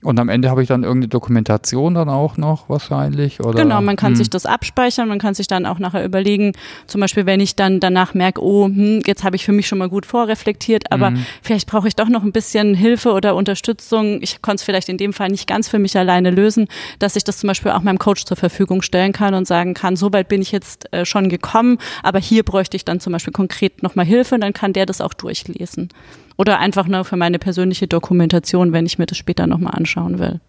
und 0.09 0.19
am 0.19 0.31
Ende 0.31 0.49
habe 0.49 0.63
ich 0.63 0.69
dann 0.69 0.85
irgendeine 0.85 1.09
Dokumentation 1.09 1.93
dann 1.93 2.09
auch 2.09 2.39
noch 2.39 2.71
wahrscheinlich, 2.71 3.41
oder? 3.41 3.63
Genau, 3.63 3.83
man 3.83 3.97
kann 3.97 4.13
hm. 4.13 4.17
sich 4.17 4.31
das 4.31 4.47
abspeichern, 4.47 5.07
man 5.07 5.19
kann 5.19 5.35
sich 5.35 5.49
dann 5.49 5.67
auch 5.67 5.79
nachher 5.79 6.03
überlegen, 6.03 6.53
zum 6.87 7.03
Beispiel, 7.03 7.27
wenn 7.27 7.41
ich 7.41 7.57
dann 7.57 7.79
danach 7.79 8.15
merke, 8.15 8.43
oh, 8.43 8.65
hm, 8.65 9.03
jetzt 9.05 9.23
habe 9.23 9.37
ich 9.37 9.45
für 9.45 9.53
mich 9.53 9.69
schon 9.69 9.77
mal 9.77 9.91
gut 9.91 10.07
vorreflektiert, 10.07 10.91
aber 10.93 11.09
hm. 11.09 11.27
vielleicht 11.43 11.69
brauche 11.69 11.89
ich 11.89 11.95
doch 11.95 12.09
noch 12.09 12.23
ein 12.23 12.33
bisschen 12.33 12.73
Hilfe 12.73 13.13
oder 13.13 13.37
Unterstützung. 13.37 14.23
Ich 14.23 14.41
konnte 14.41 14.57
es 14.57 14.63
vielleicht 14.63 14.89
in 14.89 14.97
dem 14.97 15.13
Fall 15.13 15.29
nicht 15.29 15.47
ganz 15.47 15.69
für 15.69 15.79
mich 15.79 15.95
alleine 15.99 16.31
lösen, 16.31 16.69
dass 17.01 17.15
ich 17.15 17.25
das 17.25 17.37
zum 17.37 17.49
Beispiel 17.49 17.73
auch 17.73 17.83
meinem 17.83 17.99
Coach 17.99 18.25
zur 18.25 18.39
Verfügung 18.39 18.81
stellen 18.81 19.13
kann 19.13 19.35
und 19.35 19.47
sagen 19.47 19.75
kann, 19.75 19.95
so 19.95 20.11
weit 20.15 20.29
bin 20.29 20.41
ich 20.41 20.53
jetzt 20.53 20.91
äh, 20.91 21.05
schon 21.05 21.29
gekommen, 21.29 21.77
aber 22.03 22.19
hier 22.19 22.45
bräuchte 22.45 22.79
ich 22.79 22.87
dann 22.87 22.99
zum 22.99 23.13
Beispiel 23.13 23.35
konkret 23.35 23.83
nochmal 23.83 24.07
Hilfe 24.07 24.37
und 24.37 24.41
dann 24.41 24.55
kann 24.55 24.73
der 24.73 24.87
das 24.87 25.03
auch 25.03 25.13
durchlesen. 25.13 25.91
Oder 26.39 26.61
einfach 26.61 26.87
nur 26.87 27.05
für 27.05 27.17
meine 27.17 27.41
persönliche 27.41 27.89
Dokumentation, 27.89 28.73
wenn 28.73 28.87
ich 28.87 28.99
mir 28.99 29.07
das 29.07 29.19
später 29.19 29.47
nochmal 29.47 29.75
anschauen 29.75 30.19
will. 30.21 30.41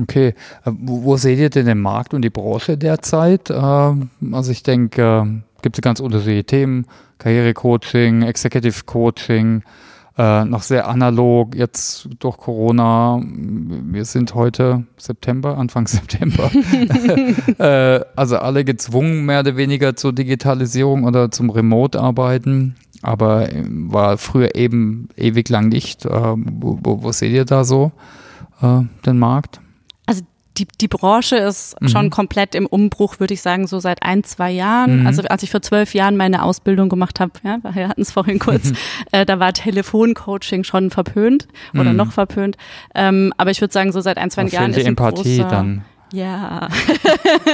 Okay, 0.00 0.28
äh, 0.64 0.70
wo, 0.72 1.04
wo, 1.04 1.16
seht 1.16 1.38
ihr 1.38 1.50
denn 1.50 1.66
den 1.66 1.80
Markt 1.80 2.14
und 2.14 2.22
die 2.22 2.30
Branche 2.30 2.76
derzeit? 2.76 3.50
Ähm, 3.50 4.10
also 4.32 4.50
ich 4.50 4.62
denke, 4.62 5.02
äh, 5.02 5.62
gibt 5.62 5.78
es 5.78 5.82
ganz 5.82 6.00
unterschiedliche 6.00 6.44
Themen, 6.44 6.86
Karrierecoaching, 7.18 8.22
Executive 8.22 8.84
Coaching, 8.86 9.62
äh, 10.16 10.44
noch 10.44 10.62
sehr 10.62 10.88
analog, 10.88 11.54
jetzt 11.54 12.08
durch 12.18 12.38
Corona, 12.38 13.20
wir 13.22 14.04
sind 14.04 14.34
heute 14.34 14.84
September, 14.96 15.58
Anfang 15.58 15.86
September, 15.88 16.50
äh, 17.58 18.04
also 18.16 18.38
alle 18.38 18.64
gezwungen 18.64 19.26
mehr 19.26 19.40
oder 19.40 19.56
weniger 19.56 19.94
zur 19.94 20.12
Digitalisierung 20.12 21.04
oder 21.04 21.30
zum 21.30 21.50
Remote-Arbeiten 21.50 22.76
aber 23.04 23.52
ähm, 23.52 23.92
war 23.92 24.18
früher 24.18 24.54
eben 24.54 25.08
ewig 25.16 25.48
lang 25.48 25.68
nicht. 25.68 26.04
Äh, 26.04 26.10
wo, 26.10 26.78
wo, 26.82 27.02
wo, 27.02 27.12
seht 27.12 27.32
ihr 27.32 27.44
da 27.44 27.64
so 27.64 27.92
äh, 28.62 28.80
den 29.06 29.18
Markt? 29.18 29.60
Also 30.06 30.22
die, 30.56 30.66
die 30.80 30.88
Branche 30.88 31.36
ist 31.36 31.80
mhm. 31.80 31.88
schon 31.88 32.10
komplett 32.10 32.54
im 32.54 32.66
Umbruch, 32.66 33.18
würde 33.18 33.34
ich 33.34 33.42
sagen, 33.42 33.66
so 33.66 33.80
seit 33.80 34.02
ein, 34.02 34.22
zwei 34.24 34.50
Jahren. 34.50 35.00
Mhm. 35.00 35.06
Also 35.06 35.22
als 35.22 35.42
ich 35.42 35.50
vor 35.50 35.62
zwölf 35.62 35.94
Jahren 35.94 36.16
meine 36.16 36.42
Ausbildung 36.42 36.88
gemacht 36.88 37.20
habe, 37.20 37.32
ja, 37.42 37.58
wir 37.74 37.88
hatten 37.88 38.02
es 38.02 38.12
vorhin 38.12 38.38
kurz, 38.38 38.72
äh, 39.12 39.26
da 39.26 39.40
war 39.40 39.52
Telefoncoaching 39.52 40.64
schon 40.64 40.90
verpönt 40.90 41.48
oder 41.74 41.90
mhm. 41.90 41.96
noch 41.96 42.12
verpönt. 42.12 42.56
Ähm, 42.94 43.32
aber 43.36 43.50
ich 43.50 43.60
würde 43.60 43.72
sagen, 43.72 43.92
so 43.92 44.00
seit 44.00 44.18
ein, 44.18 44.30
zwei 44.30 44.44
Jahren 44.44 44.70
ist 44.70 44.80
die 44.80 44.86
Empathie 44.86 45.38
großer, 45.38 45.48
dann. 45.48 45.84
Ja, 46.14 46.68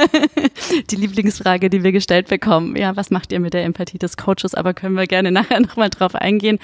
die 0.91 0.97
Lieblingsfrage, 0.97 1.71
die 1.71 1.83
wir 1.83 1.93
gestellt 1.93 2.29
bekommen. 2.29 2.77
Ja, 2.77 2.95
was 2.95 3.11
macht 3.11 3.33
ihr 3.33 3.41
mit 3.41 3.55
der 3.55 3.65
Empathie 3.65 3.97
des 3.97 4.19
Coaches? 4.19 4.55
Aber 4.55 4.75
können 4.75 4.97
wir 4.97 5.07
gerne 5.07 5.33
nachher 5.33 5.61
nochmal 5.61 5.89
drauf 5.89 6.15
eingehen. 6.15 6.59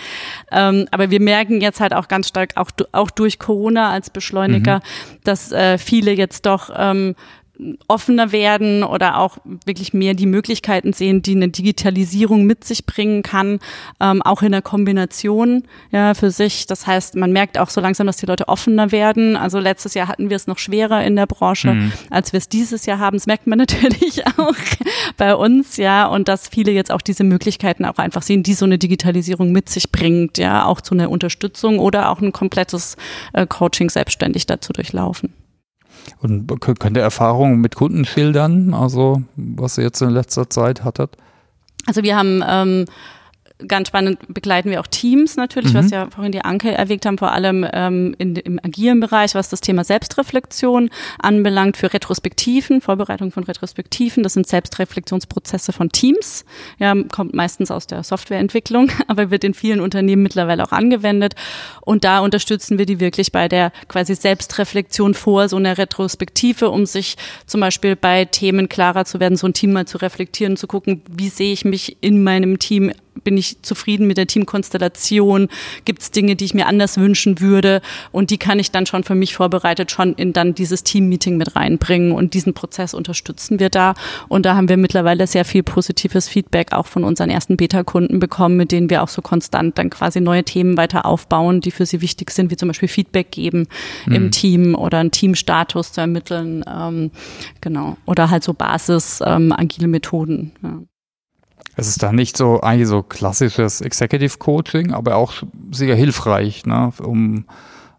Ähm, 0.52 0.86
aber 0.90 1.10
wir 1.10 1.20
merken 1.22 1.62
jetzt 1.62 1.80
halt 1.80 1.94
auch 1.94 2.08
ganz 2.08 2.28
stark, 2.28 2.52
auch, 2.56 2.70
auch 2.92 3.10
durch 3.10 3.38
Corona 3.38 3.92
als 3.92 4.10
Beschleuniger, 4.10 4.76
mhm. 4.76 5.20
dass 5.24 5.52
äh, 5.52 5.78
viele 5.78 6.12
jetzt 6.12 6.44
doch 6.44 6.70
ähm, 6.76 7.14
offener 7.88 8.32
werden 8.32 8.82
oder 8.82 9.18
auch 9.18 9.38
wirklich 9.64 9.94
mehr 9.94 10.14
die 10.14 10.26
Möglichkeiten 10.26 10.92
sehen, 10.92 11.22
die 11.22 11.34
eine 11.34 11.48
Digitalisierung 11.48 12.44
mit 12.44 12.64
sich 12.64 12.86
bringen 12.86 13.22
kann, 13.22 13.60
ähm, 14.00 14.22
auch 14.22 14.42
in 14.42 14.52
der 14.52 14.62
Kombination 14.62 15.64
ja, 15.90 16.14
für 16.14 16.30
sich. 16.30 16.66
Das 16.66 16.86
heißt, 16.86 17.16
man 17.16 17.32
merkt 17.32 17.58
auch 17.58 17.70
so 17.70 17.80
langsam, 17.80 18.06
dass 18.06 18.18
die 18.18 18.26
Leute 18.26 18.48
offener 18.48 18.92
werden. 18.92 19.36
Also 19.36 19.58
letztes 19.58 19.94
Jahr 19.94 20.08
hatten 20.08 20.30
wir 20.30 20.36
es 20.36 20.46
noch 20.46 20.58
schwerer 20.58 21.04
in 21.04 21.16
der 21.16 21.26
Branche, 21.26 21.72
mhm. 21.72 21.92
als 22.10 22.32
wir 22.32 22.38
es 22.38 22.48
dieses 22.48 22.86
Jahr 22.86 22.98
haben. 22.98 23.16
Das 23.16 23.26
merkt 23.26 23.46
man 23.46 23.58
natürlich 23.82 24.26
auch 24.26 24.54
bei 25.16 25.34
uns, 25.34 25.76
ja, 25.76 26.06
und 26.06 26.28
dass 26.28 26.48
viele 26.48 26.72
jetzt 26.72 26.90
auch 26.90 27.02
diese 27.02 27.24
Möglichkeiten 27.24 27.84
auch 27.84 27.98
einfach 27.98 28.22
sehen, 28.22 28.42
die 28.42 28.54
so 28.54 28.64
eine 28.64 28.78
Digitalisierung 28.78 29.52
mit 29.52 29.68
sich 29.68 29.90
bringt, 29.90 30.38
ja, 30.38 30.66
auch 30.66 30.80
zu 30.80 30.94
einer 30.94 31.10
Unterstützung 31.10 31.78
oder 31.78 32.10
auch 32.10 32.20
ein 32.20 32.32
komplettes 32.32 32.96
äh, 33.32 33.46
Coaching 33.46 33.90
selbstständig 33.90 34.46
dazu 34.46 34.72
durchlaufen. 34.72 35.32
Und 36.20 36.60
könnt 36.60 36.96
ihr 36.96 37.02
Erfahrungen 37.02 37.60
mit 37.60 37.74
Kunden 37.74 38.04
schildern, 38.04 38.74
also 38.74 39.22
was 39.36 39.78
ihr 39.78 39.84
jetzt 39.84 40.00
in 40.02 40.10
letzter 40.10 40.48
Zeit 40.50 40.84
hattet? 40.84 41.16
Also 41.86 42.02
wir 42.02 42.16
haben 42.16 42.42
ähm, 42.46 42.84
ganz 43.66 43.88
spannend 43.88 44.18
begleiten 44.28 44.70
wir 44.70 44.80
auch 44.80 44.86
Teams 44.86 45.36
natürlich, 45.36 45.72
mhm. 45.72 45.78
was 45.78 45.90
ja 45.90 46.08
vorhin 46.10 46.32
die 46.32 46.44
Anke 46.44 46.72
erwähnt 46.72 47.06
haben, 47.06 47.16
vor 47.16 47.32
allem 47.32 47.66
ähm, 47.72 48.14
in, 48.18 48.36
im 48.36 48.58
agilen 48.62 49.00
Bereich, 49.00 49.34
was 49.34 49.48
das 49.48 49.60
Thema 49.60 49.82
Selbstreflexion 49.82 50.90
anbelangt 51.18 51.76
für 51.76 51.92
Retrospektiven, 51.92 52.80
Vorbereitung 52.80 53.32
von 53.32 53.44
Retrospektiven. 53.44 54.22
Das 54.22 54.34
sind 54.34 54.46
Selbstreflexionsprozesse 54.46 55.72
von 55.72 55.88
Teams. 55.88 56.44
Ja, 56.78 56.94
kommt 57.10 57.34
meistens 57.34 57.70
aus 57.70 57.86
der 57.86 58.02
Softwareentwicklung, 58.02 58.90
aber 59.08 59.30
wird 59.30 59.44
in 59.44 59.54
vielen 59.54 59.80
Unternehmen 59.80 60.22
mittlerweile 60.22 60.62
auch 60.62 60.72
angewendet. 60.72 61.34
Und 61.80 62.04
da 62.04 62.20
unterstützen 62.20 62.78
wir 62.78 62.86
die 62.86 63.00
wirklich 63.00 63.32
bei 63.32 63.48
der 63.48 63.72
quasi 63.88 64.14
Selbstreflexion 64.14 65.14
vor 65.14 65.48
so 65.48 65.56
einer 65.56 65.78
Retrospektive, 65.78 66.70
um 66.70 66.84
sich 66.84 67.16
zum 67.46 67.60
Beispiel 67.62 67.96
bei 67.96 68.26
Themen 68.26 68.68
klarer 68.68 69.06
zu 69.06 69.18
werden, 69.18 69.36
so 69.36 69.46
ein 69.46 69.54
Team 69.54 69.72
mal 69.72 69.86
zu 69.86 69.98
reflektieren, 69.98 70.56
zu 70.56 70.66
gucken, 70.66 71.02
wie 71.10 71.30
sehe 71.30 71.52
ich 71.52 71.64
mich 71.64 71.96
in 72.02 72.22
meinem 72.22 72.58
Team 72.58 72.92
bin 73.24 73.36
ich 73.36 73.62
zufrieden 73.62 74.06
mit 74.06 74.16
der 74.16 74.26
Teamkonstellation? 74.26 75.48
Gibt 75.84 76.02
es 76.02 76.10
Dinge, 76.10 76.36
die 76.36 76.44
ich 76.44 76.54
mir 76.54 76.66
anders 76.66 76.98
wünschen 76.98 77.40
würde? 77.40 77.80
Und 78.12 78.30
die 78.30 78.38
kann 78.38 78.58
ich 78.58 78.70
dann 78.70 78.86
schon 78.86 79.04
für 79.04 79.14
mich 79.14 79.34
vorbereitet 79.34 79.90
schon 79.90 80.14
in 80.14 80.32
dann 80.32 80.54
dieses 80.54 80.84
Team-Meeting 80.84 81.36
mit 81.36 81.56
reinbringen. 81.56 82.12
Und 82.12 82.34
diesen 82.34 82.54
Prozess 82.54 82.94
unterstützen 82.94 83.60
wir 83.60 83.70
da. 83.70 83.94
Und 84.28 84.46
da 84.46 84.56
haben 84.56 84.68
wir 84.68 84.76
mittlerweile 84.76 85.26
sehr 85.26 85.44
viel 85.44 85.62
positives 85.62 86.28
Feedback 86.28 86.72
auch 86.72 86.86
von 86.86 87.04
unseren 87.04 87.30
ersten 87.30 87.56
Beta-Kunden 87.56 88.18
bekommen, 88.18 88.56
mit 88.56 88.72
denen 88.72 88.90
wir 88.90 89.02
auch 89.02 89.08
so 89.08 89.22
konstant 89.22 89.78
dann 89.78 89.90
quasi 89.90 90.20
neue 90.20 90.44
Themen 90.44 90.76
weiter 90.76 91.06
aufbauen, 91.06 91.60
die 91.60 91.70
für 91.70 91.86
sie 91.86 92.00
wichtig 92.00 92.30
sind, 92.30 92.50
wie 92.50 92.56
zum 92.56 92.68
Beispiel 92.68 92.88
Feedback 92.88 93.30
geben 93.30 93.66
mhm. 94.06 94.14
im 94.14 94.30
Team 94.30 94.74
oder 94.74 94.98
einen 94.98 95.10
Teamstatus 95.10 95.92
zu 95.92 96.00
ermitteln. 96.00 96.64
Ähm, 96.68 97.10
genau. 97.60 97.96
Oder 98.06 98.30
halt 98.30 98.44
so 98.44 98.54
Basis 98.54 99.22
ähm, 99.24 99.52
agile 99.52 99.88
Methoden. 99.88 100.52
Ja. 100.62 100.80
Es 101.76 101.88
ist 101.88 102.02
da 102.02 102.10
nicht 102.10 102.36
so 102.36 102.60
eigentlich 102.60 102.88
so 102.88 103.02
klassisches 103.02 103.82
Executive 103.82 104.38
Coaching, 104.38 104.92
aber 104.92 105.16
auch 105.16 105.34
sehr 105.70 105.94
hilfreich, 105.94 106.64
ne, 106.64 106.90
um 107.02 107.44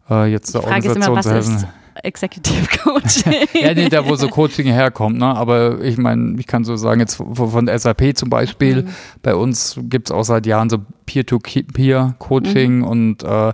äh, 0.10 0.25
jetzt 0.31 0.55
der 0.55 0.63
Organisation 0.63 1.22
zu 1.22 1.31
helfen. 1.31 1.67
Executive 2.03 2.67
Coaching. 2.84 3.34
ja, 3.53 3.74
nee, 3.74 3.89
da 3.89 4.07
wo 4.07 4.15
so 4.15 4.27
Coaching 4.27 4.67
herkommt, 4.67 5.17
ne? 5.17 5.25
Aber 5.25 5.81
ich 5.81 5.98
meine, 5.98 6.39
ich 6.39 6.48
kann 6.48 6.63
so 6.63 6.75
sagen, 6.75 7.00
jetzt 7.00 7.15
von 7.15 7.67
SAP 7.67 8.15
zum 8.15 8.29
Beispiel, 8.29 8.84
mhm. 8.84 8.89
bei 9.22 9.36
uns 9.36 9.79
gibt 9.84 10.10
es 10.10 10.12
auch 10.12 10.24
seit 10.24 10.46
Jahren 10.46 10.69
so 10.69 10.77
Peer-to-Peer-Coaching 11.05 12.79
mhm. 12.79 12.84
und 12.84 13.24
äh, 13.24 13.53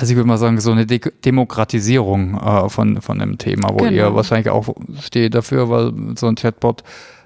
also 0.00 0.12
ich 0.12 0.16
würde 0.16 0.28
mal 0.28 0.38
sagen, 0.38 0.58
so 0.60 0.72
eine 0.72 0.86
De 0.86 1.00
Demokratisierung 1.24 2.38
äh, 2.40 2.68
von, 2.70 3.02
von 3.02 3.18
dem 3.18 3.36
Thema, 3.36 3.68
wo 3.72 3.76
genau. 3.76 3.90
ihr 3.90 4.14
wahrscheinlich 4.14 4.48
auch 4.48 4.74
steht 5.00 5.34
dafür, 5.34 5.68
weil 5.68 5.92
so 6.16 6.26
ein 6.26 6.36
Chatbot 6.36 6.82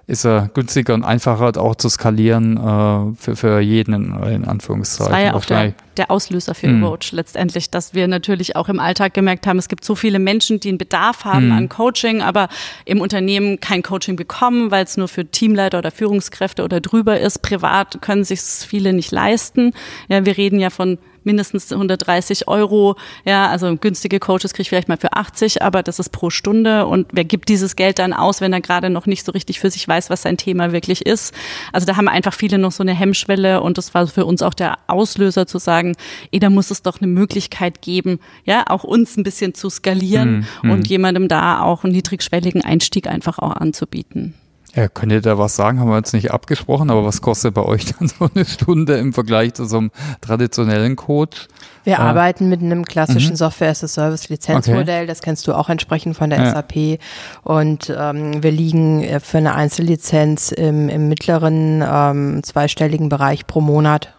ist 0.06 0.24
er 0.24 0.50
günstiger 0.52 0.94
und 0.94 1.02
einfacher 1.02 1.58
auch 1.60 1.74
zu 1.76 1.88
skalieren 1.88 2.56
äh, 2.56 3.16
für, 3.16 3.36
für 3.36 3.60
jeden 3.60 3.94
in, 3.94 4.44
Anführungszeichen. 4.44 5.12
Das 5.12 5.18
war 5.18 5.24
ja 5.24 5.34
auch 5.34 5.44
der, 5.44 5.74
der 5.96 6.10
Auslöser 6.10 6.54
für 6.54 6.68
mhm. 6.68 6.84
Roach 6.84 7.12
letztendlich, 7.12 7.70
dass 7.70 7.94
wir 7.94 8.06
natürlich 8.06 8.54
auch 8.54 8.68
im 8.68 8.80
Alltag 8.80 9.14
gemerkt 9.14 9.46
haben, 9.46 9.58
es 9.58 9.68
gibt 9.68 9.84
so 9.84 9.94
viele 9.94 10.18
Menschen, 10.18 10.60
die 10.60 10.68
einen 10.68 10.78
Bedarf 10.78 11.24
haben 11.24 11.46
mhm. 11.46 11.52
an 11.52 11.68
Coaching, 11.70 12.20
aber 12.20 12.48
im 12.84 13.00
Unternehmen 13.00 13.60
kein 13.60 13.82
Coaching 13.82 14.16
bekommen, 14.16 14.70
weil 14.70 14.84
es 14.84 14.96
nur 14.96 15.08
für 15.08 15.24
Teamleiter 15.24 15.78
oder 15.78 15.90
Führungskräfte 15.90 16.64
oder 16.64 16.80
drüber 16.80 17.18
ist. 17.18 17.40
Privat 17.40 18.02
können 18.02 18.24
sich 18.24 18.40
viele 18.40 18.92
nicht 18.92 19.10
leisten. 19.10 19.72
Ja, 20.08 20.26
wir 20.26 20.36
reden 20.36 20.60
ja 20.60 20.68
von 20.68 20.98
mindestens 21.24 21.72
130 21.72 22.48
Euro. 22.48 22.96
Ja, 23.24 23.48
also 23.48 23.76
günstige 23.76 24.20
Coaches 24.20 24.52
kriege 24.52 24.62
ich 24.62 24.68
vielleicht 24.68 24.88
mal 24.88 24.96
für 24.96 25.12
80, 25.12 25.62
aber 25.62 25.82
das 25.82 25.98
ist 25.98 26.10
pro 26.10 26.30
Stunde. 26.30 26.86
Und 26.86 27.08
wer 27.12 27.24
gibt 27.24 27.48
dieses 27.48 27.76
Geld 27.76 27.98
dann 27.98 28.12
aus, 28.12 28.40
wenn 28.40 28.52
er 28.52 28.60
gerade 28.60 28.90
noch 28.90 29.06
nicht 29.06 29.24
so 29.24 29.32
richtig 29.32 29.60
für 29.60 29.70
sich 29.70 29.86
weiß, 29.86 30.10
was 30.10 30.22
sein 30.22 30.36
Thema 30.36 30.72
wirklich 30.72 31.06
ist? 31.06 31.34
Also 31.72 31.86
da 31.86 31.96
haben 31.96 32.08
einfach 32.08 32.34
viele 32.34 32.58
noch 32.58 32.72
so 32.72 32.82
eine 32.82 32.94
Hemmschwelle 32.94 33.60
und 33.60 33.78
das 33.78 33.94
war 33.94 34.06
für 34.06 34.24
uns 34.24 34.42
auch 34.42 34.54
der 34.54 34.78
Auslöser 34.86 35.46
zu 35.46 35.58
sagen, 35.58 35.96
eh, 36.32 36.38
da 36.38 36.50
muss 36.50 36.70
es 36.70 36.82
doch 36.82 37.00
eine 37.00 37.08
Möglichkeit 37.08 37.82
geben, 37.82 38.20
ja, 38.44 38.64
auch 38.68 38.84
uns 38.84 39.16
ein 39.16 39.22
bisschen 39.22 39.54
zu 39.54 39.70
skalieren 39.70 40.46
mhm. 40.62 40.70
und 40.70 40.88
jemandem 40.88 41.28
da 41.28 41.62
auch 41.62 41.84
einen 41.84 41.92
niedrigschwelligen 41.92 42.62
Einstieg 42.62 43.06
einfach 43.06 43.38
auch 43.38 43.52
anzubieten. 43.52 44.34
Ja, 44.74 44.88
könnt 44.88 45.12
ihr 45.12 45.20
da 45.20 45.38
was 45.38 45.54
sagen? 45.54 45.78
Haben 45.78 45.90
wir 45.90 45.96
jetzt 45.96 46.14
nicht 46.14 46.32
abgesprochen, 46.32 46.90
aber 46.90 47.04
was 47.04 47.22
kostet 47.22 47.54
bei 47.54 47.62
euch 47.62 47.86
dann 47.98 48.08
so 48.08 48.28
eine 48.34 48.44
Stunde 48.44 48.96
im 48.96 49.12
Vergleich 49.12 49.54
zu 49.54 49.64
so 49.66 49.78
einem 49.78 49.90
traditionellen 50.20 50.96
Code? 50.96 51.36
Wir 51.84 51.94
äh, 51.94 51.96
arbeiten 51.96 52.48
mit 52.48 52.60
einem 52.60 52.84
klassischen 52.84 53.32
mhm. 53.32 53.36
Software-as-a-Service-Lizenzmodell. 53.36 55.02
Okay. 55.02 55.06
Das 55.06 55.22
kennst 55.22 55.46
du 55.46 55.54
auch 55.54 55.68
entsprechend 55.68 56.16
von 56.16 56.30
der 56.30 56.40
ja. 56.40 56.52
SAP. 56.52 56.98
Und 57.42 57.94
ähm, 57.96 58.42
wir 58.42 58.50
liegen 58.50 59.02
äh, 59.04 59.20
für 59.20 59.38
eine 59.38 59.54
Einzellizenz 59.54 60.50
im, 60.50 60.88
im 60.88 61.08
mittleren 61.08 61.84
ähm, 61.86 62.42
zweistelligen 62.42 63.08
Bereich 63.08 63.46
pro 63.46 63.60
Monat. 63.60 64.12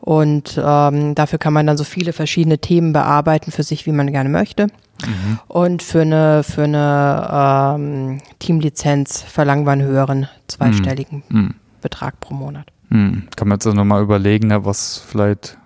Und 0.00 0.60
ähm, 0.62 1.14
dafür 1.14 1.38
kann 1.38 1.52
man 1.52 1.66
dann 1.66 1.76
so 1.76 1.84
viele 1.84 2.12
verschiedene 2.12 2.58
Themen 2.58 2.92
bearbeiten 2.92 3.52
für 3.52 3.62
sich, 3.62 3.86
wie 3.86 3.92
man 3.92 4.10
gerne 4.10 4.30
möchte. 4.30 4.68
Mhm. 5.06 5.38
Und 5.48 5.82
für 5.82 6.02
eine, 6.02 6.42
für 6.42 6.64
eine 6.64 7.76
ähm, 7.76 8.18
Teamlizenz 8.38 9.22
verlangen 9.22 9.64
wir 9.64 9.72
einen 9.72 9.86
höheren 9.86 10.28
zweistelligen 10.48 11.22
mhm. 11.28 11.54
Betrag 11.80 12.20
pro 12.20 12.34
Monat. 12.34 12.66
Mhm. 12.88 13.24
Kann 13.36 13.48
man 13.48 13.56
jetzt 13.56 13.66
auch 13.66 13.74
nochmal 13.74 14.02
überlegen, 14.02 14.48
ne, 14.48 14.64
was 14.64 14.98
vielleicht 14.98 15.58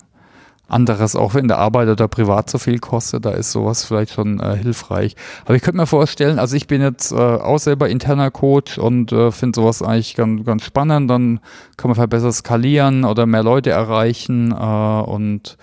anderes 0.69 1.15
auch 1.15 1.35
in 1.35 1.49
der 1.49 1.59
Arbeit 1.59 1.89
oder 1.89 2.09
privat 2.09 2.51
so 2.51 2.59
viel 2.59 2.79
kostet, 2.79 3.25
da 3.25 3.31
ist 3.31 3.53
sowas 3.53 3.85
vielleicht 3.85 4.13
schon 4.13 4.41
äh, 4.41 4.57
hilfreich. 4.57 5.15
Aber 5.45 5.55
ich 5.55 5.63
könnte 5.63 5.79
mir 5.79 5.87
vorstellen, 5.87 6.39
also 6.39 6.57
ich 6.57 6.67
bin 6.67 6.83
jetzt 6.83 7.13
äh, 7.13 7.15
auch 7.15 7.59
selber 7.59 7.89
interner 7.89 8.31
Coach 8.31 8.79
und 8.79 9.13
äh, 9.13 9.31
finde 9.31 9.61
sowas 9.61 9.83
eigentlich 9.83 10.17
ganz, 10.17 10.45
ganz 10.45 10.65
spannend. 10.65 11.09
Dann 11.11 11.41
kann 11.77 11.89
man 11.89 11.95
vielleicht 11.95 12.11
besser 12.11 12.33
skalieren 12.33 13.05
oder 13.05 13.27
mehr 13.27 13.45
Leute 13.45 13.71
erreichen 13.71 14.51
äh, 14.51 14.55
und 14.55 15.57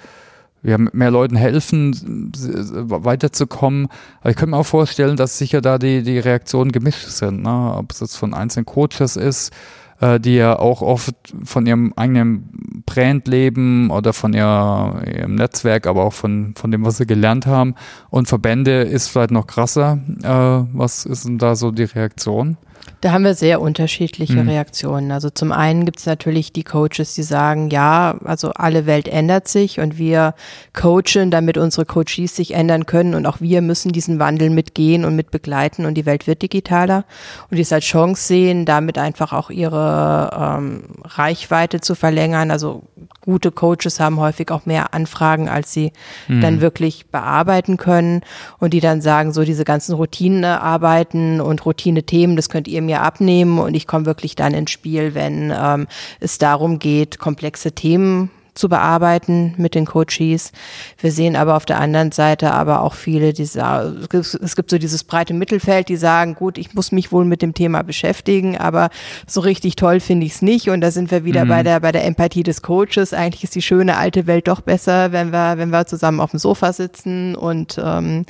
ja, 0.63 0.77
mehr 0.77 1.11
Leuten 1.11 1.35
helfen, 1.35 2.31
weiterzukommen. 2.33 3.87
Aber 4.21 4.29
ich 4.29 4.35
könnte 4.35 4.51
mir 4.51 4.57
auch 4.57 4.65
vorstellen, 4.65 5.17
dass 5.17 5.37
sicher 5.37 5.61
da 5.61 5.77
die, 5.77 6.03
die 6.03 6.19
Reaktionen 6.19 6.71
gemischt 6.71 7.07
sind. 7.07 7.43
Ne? 7.43 7.73
Ob 7.75 7.91
es 7.91 7.99
jetzt 7.99 8.15
von 8.15 8.33
einzelnen 8.33 8.65
Coaches 8.65 9.17
ist, 9.17 9.51
äh, 9.99 10.19
die 10.19 10.35
ja 10.35 10.57
auch 10.57 10.81
oft 10.81 11.15
von 11.43 11.65
ihrem 11.65 11.93
eigenen 11.97 12.83
Brand 12.85 13.27
leben 13.27 13.89
oder 13.89 14.13
von 14.13 14.33
ihr, 14.33 15.03
ihrem 15.05 15.35
Netzwerk, 15.35 15.85
aber 15.85 16.03
auch 16.03 16.13
von, 16.13 16.53
von 16.57 16.71
dem, 16.71 16.85
was 16.85 16.97
sie 16.97 17.05
gelernt 17.05 17.45
haben. 17.45 17.75
Und 18.09 18.27
Verbände 18.27 18.83
ist 18.83 19.09
vielleicht 19.09 19.31
noch 19.31 19.47
krasser. 19.47 19.99
Äh, 20.23 20.77
was 20.77 21.05
ist 21.05 21.25
denn 21.25 21.39
da 21.39 21.55
so 21.55 21.71
die 21.71 21.83
Reaktion? 21.83 22.57
Da 23.01 23.11
haben 23.11 23.23
wir 23.23 23.33
sehr 23.33 23.59
unterschiedliche 23.59 24.41
mhm. 24.41 24.49
Reaktionen. 24.49 25.11
Also 25.11 25.29
zum 25.29 25.51
einen 25.51 25.85
gibt 25.85 25.99
es 25.99 26.05
natürlich 26.05 26.53
die 26.53 26.63
Coaches, 26.63 27.15
die 27.15 27.23
sagen, 27.23 27.69
ja, 27.69 28.17
also 28.23 28.51
alle 28.51 28.85
Welt 28.85 29.07
ändert 29.07 29.47
sich 29.47 29.79
und 29.79 29.97
wir 29.97 30.35
coachen, 30.73 31.29
damit 31.29 31.57
unsere 31.57 31.85
Coaches 31.85 32.35
sich 32.35 32.53
ändern 32.53 32.85
können 32.85 33.13
und 33.13 33.25
auch 33.25 33.41
wir 33.41 33.61
müssen 33.61 33.91
diesen 33.91 34.19
Wandel 34.19 34.49
mitgehen 34.49 35.03
und 35.03 35.15
mit 35.15 35.31
begleiten 35.31 35.85
und 35.85 35.95
die 35.95 36.05
Welt 36.05 36.27
wird 36.27 36.41
digitaler 36.41 37.03
und 37.49 37.57
die 37.57 37.61
es 37.61 37.73
als 37.73 37.83
Chance 37.83 38.23
sehen, 38.23 38.65
damit 38.65 38.97
einfach 38.97 39.33
auch 39.33 39.49
ihre 39.49 40.57
ähm, 40.57 40.83
Reichweite 41.03 41.81
zu 41.81 41.95
verlängern. 41.95 42.51
Also 42.51 42.83
gute 43.23 43.51
Coaches 43.51 43.99
haben 43.99 44.19
häufig 44.19 44.51
auch 44.51 44.65
mehr 44.65 44.93
Anfragen, 44.93 45.49
als 45.49 45.71
sie 45.71 45.91
mhm. 46.27 46.41
dann 46.41 46.61
wirklich 46.61 47.07
bearbeiten 47.07 47.77
können 47.77 48.21
und 48.59 48.73
die 48.73 48.81
dann 48.81 49.01
sagen, 49.01 49.33
so 49.33 49.43
diese 49.43 49.63
ganzen 49.63 49.95
Routinearbeiten 49.95 51.41
und 51.41 51.65
Routine-Themen, 51.65 52.35
das 52.35 52.49
könnt 52.49 52.67
ihr 52.67 52.81
mir 52.81 53.01
abnehmen 53.01 53.59
und 53.59 53.75
ich 53.75 53.87
komme 53.87 54.05
wirklich 54.05 54.35
dann 54.35 54.53
ins 54.53 54.71
Spiel, 54.71 55.15
wenn 55.15 55.53
ähm, 55.55 55.87
es 56.19 56.37
darum 56.37 56.79
geht, 56.79 57.19
komplexe 57.19 57.71
Themen 57.71 58.29
zu 58.53 58.69
bearbeiten 58.69 59.53
mit 59.57 59.75
den 59.75 59.85
Coaches. 59.85 60.51
Wir 60.99 61.11
sehen 61.11 61.35
aber 61.35 61.55
auf 61.55 61.65
der 61.65 61.79
anderen 61.79 62.11
Seite 62.11 62.51
aber 62.51 62.81
auch 62.81 62.93
viele, 62.93 63.33
die 63.33 63.45
sagen, 63.45 64.07
es 64.11 64.55
gibt 64.55 64.69
so 64.69 64.77
dieses 64.77 65.03
breite 65.03 65.33
Mittelfeld, 65.33 65.89
die 65.89 65.95
sagen, 65.95 66.35
gut, 66.35 66.57
ich 66.57 66.73
muss 66.73 66.91
mich 66.91 67.11
wohl 67.11 67.25
mit 67.25 67.41
dem 67.41 67.53
Thema 67.53 67.83
beschäftigen, 67.83 68.57
aber 68.57 68.89
so 69.27 69.41
richtig 69.41 69.75
toll 69.75 69.99
finde 69.99 70.25
ich 70.25 70.33
es 70.33 70.41
nicht. 70.41 70.69
Und 70.69 70.81
da 70.81 70.91
sind 70.91 71.11
wir 71.11 71.25
wieder 71.25 71.45
mhm. 71.45 71.49
bei 71.49 71.63
der, 71.63 71.79
bei 71.79 71.91
der 71.91 72.05
Empathie 72.05 72.43
des 72.43 72.61
Coaches. 72.61 73.13
Eigentlich 73.13 73.43
ist 73.43 73.55
die 73.55 73.61
schöne 73.61 73.97
alte 73.97 74.27
Welt 74.27 74.47
doch 74.47 74.61
besser, 74.61 75.11
wenn 75.11 75.31
wir, 75.31 75.57
wenn 75.57 75.69
wir 75.69 75.85
zusammen 75.85 76.19
auf 76.19 76.31
dem 76.31 76.39
Sofa 76.39 76.73
sitzen 76.73 77.35
und 77.35 77.79
ähm, 77.83 78.25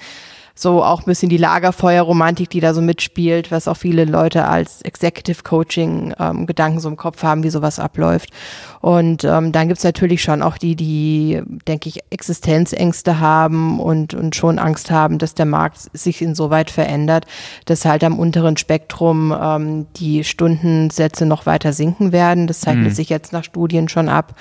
so 0.56 0.84
auch 0.84 1.02
ein 1.02 1.06
bisschen 1.06 1.30
die 1.30 1.38
Lagerfeuerromantik, 1.38 2.50
die 2.50 2.60
da 2.60 2.76
so 2.76 2.82
mitspielt, 2.82 3.52
was 3.52 3.68
auch 3.68 3.78
viele 3.78 4.06
Leute 4.06 4.46
als 4.46 4.84
Executive 4.84 5.42
Coaching 5.44 6.14
ähm, 6.20 6.46
Gedanken 6.46 6.80
so 6.80 6.90
im 6.90 6.96
Kopf 6.96 7.24
haben, 7.24 7.44
wie 7.44 7.50
sowas 7.50 7.80
abläuft. 7.80 8.30
Und 8.80 9.24
ähm, 9.24 9.52
dann 9.52 9.68
gibt's 9.68 9.84
natürlich 9.84 10.22
schon 10.22 10.44
auch 10.44 10.60
die, 10.60 10.76
die, 10.76 11.42
denke 11.68 11.90
ich, 11.90 12.02
Existenzängste 12.12 13.20
haben 13.20 13.80
und, 13.80 14.14
und 14.14 14.36
schon 14.36 14.60
Angst 14.60 14.92
haben, 14.92 15.18
dass 15.18 15.34
der 15.34 15.48
Markt 15.48 15.90
sich 15.94 16.22
insoweit 16.22 16.70
verändert, 16.70 17.26
dass 17.66 17.86
halt 17.86 18.04
am 18.04 18.20
unteren 18.20 18.56
Spektrum 18.56 19.36
ähm, 19.36 19.88
die 19.96 20.24
Stundensätze 20.24 21.26
noch 21.26 21.48
weiter 21.48 21.74
sinken 21.74 22.12
werden. 22.12 22.46
Das 22.46 22.62
zeichnet 22.62 22.90
mhm. 22.90 22.96
sich 22.96 23.10
jetzt 23.10 23.34
nach 23.34 23.44
Studien 23.44 23.90
schon 23.90 24.08
ab. 24.08 24.36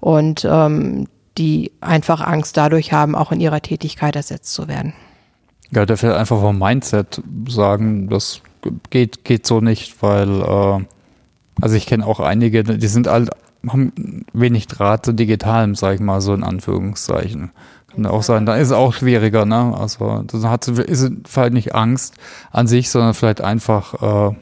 Und 0.00 0.46
ähm, 0.50 1.08
die 1.36 1.72
einfach 1.80 2.20
Angst 2.20 2.56
dadurch 2.56 2.92
haben, 2.92 3.14
auch 3.14 3.32
in 3.32 3.40
ihrer 3.40 3.62
Tätigkeit 3.62 4.16
ersetzt 4.16 4.52
zu 4.52 4.66
werden. 4.66 4.92
Ja, 5.70 5.84
der 5.84 6.00
will 6.02 6.12
einfach 6.12 6.40
vom 6.40 6.58
Mindset 6.58 7.22
sagen, 7.48 8.08
das 8.08 8.40
geht, 8.90 9.24
geht 9.24 9.46
so 9.46 9.60
nicht, 9.60 10.02
weil, 10.02 10.40
äh, 10.40 10.84
also 11.60 11.74
ich 11.74 11.86
kenne 11.86 12.06
auch 12.06 12.20
einige, 12.20 12.64
die 12.64 12.86
sind 12.86 13.06
halt, 13.06 13.30
haben 13.66 14.24
wenig 14.32 14.66
Draht 14.66 15.04
zu 15.04 15.12
digitalem, 15.12 15.74
sag 15.74 15.94
ich 15.96 16.00
mal, 16.00 16.20
so 16.20 16.32
in 16.32 16.44
Anführungszeichen. 16.44 17.50
Kann 17.92 18.06
auch 18.06 18.22
sein, 18.22 18.46
da 18.46 18.56
ist 18.56 18.68
es 18.68 18.72
auch 18.72 18.92
schwieriger, 18.92 19.44
ne? 19.44 19.74
Also, 19.76 20.22
da 20.26 20.50
hat 20.50 20.68
ist 20.68 21.10
vielleicht 21.26 21.52
nicht 21.52 21.74
Angst 21.74 22.14
an 22.50 22.66
sich, 22.66 22.90
sondern 22.90 23.14
vielleicht 23.14 23.40
einfach, 23.40 24.30
äh, 24.30 24.34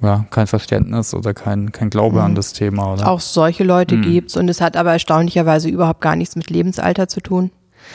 ja, 0.00 0.26
kein 0.30 0.46
Verständnis 0.46 1.12
oder 1.12 1.34
kein, 1.34 1.72
kein 1.72 1.90
Glaube 1.90 2.18
mhm. 2.18 2.24
an 2.24 2.34
das 2.34 2.52
Thema, 2.52 2.92
oder? 2.92 3.08
Auch 3.08 3.20
solche 3.20 3.64
Leute 3.64 3.96
mhm. 3.96 4.02
gibt's 4.02 4.36
und 4.36 4.48
es 4.48 4.60
hat 4.60 4.76
aber 4.76 4.92
erstaunlicherweise 4.92 5.68
überhaupt 5.68 6.00
gar 6.00 6.14
nichts 6.14 6.36
mit 6.36 6.50
Lebensalter 6.50 7.08
zu 7.08 7.20
tun. 7.20 7.50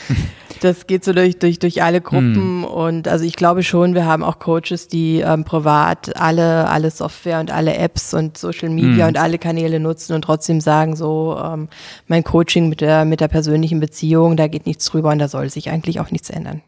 Das 0.62 0.88
geht 0.88 1.04
so 1.04 1.12
durch, 1.12 1.40
durch, 1.40 1.60
durch 1.60 1.84
alle 1.84 2.00
Gruppen 2.00 2.60
mhm. 2.60 2.64
und 2.64 3.10
also 3.10 3.26
ich 3.26 3.36
glaube 3.36 3.64
schon, 3.64 3.96
wir 3.96 4.06
haben 4.06 4.24
auch 4.24 4.40
Coaches, 4.40 4.88
die 4.88 5.20
ähm, 5.20 5.44
privat 5.44 6.16
alle, 6.16 6.70
alle 6.70 6.90
Software 6.90 7.42
und 7.42 7.52
alle 7.52 7.76
Apps 7.76 8.14
und 8.14 8.38
Social 8.38 8.70
Media 8.70 9.04
mhm. 9.04 9.10
und 9.10 9.18
alle 9.18 9.40
Kanäle 9.40 9.82
nutzen 9.82 10.14
und 10.14 10.22
trotzdem 10.22 10.62
sagen 10.62 10.96
so, 10.96 11.38
ähm, 11.44 11.68
mein 12.08 12.24
Coaching 12.24 12.70
mit 12.70 12.80
der, 12.80 13.04
mit 13.04 13.20
der 13.20 13.28
persönlichen 13.28 13.82
Beziehung, 13.82 14.38
da 14.38 14.48
geht 14.48 14.66
nichts 14.66 14.86
drüber 14.86 15.12
und 15.12 15.20
da 15.20 15.28
soll 15.28 15.50
sich 15.50 15.70
eigentlich 15.70 16.00
auch 16.00 16.12
nichts 16.12 16.30
ändern. 16.30 16.62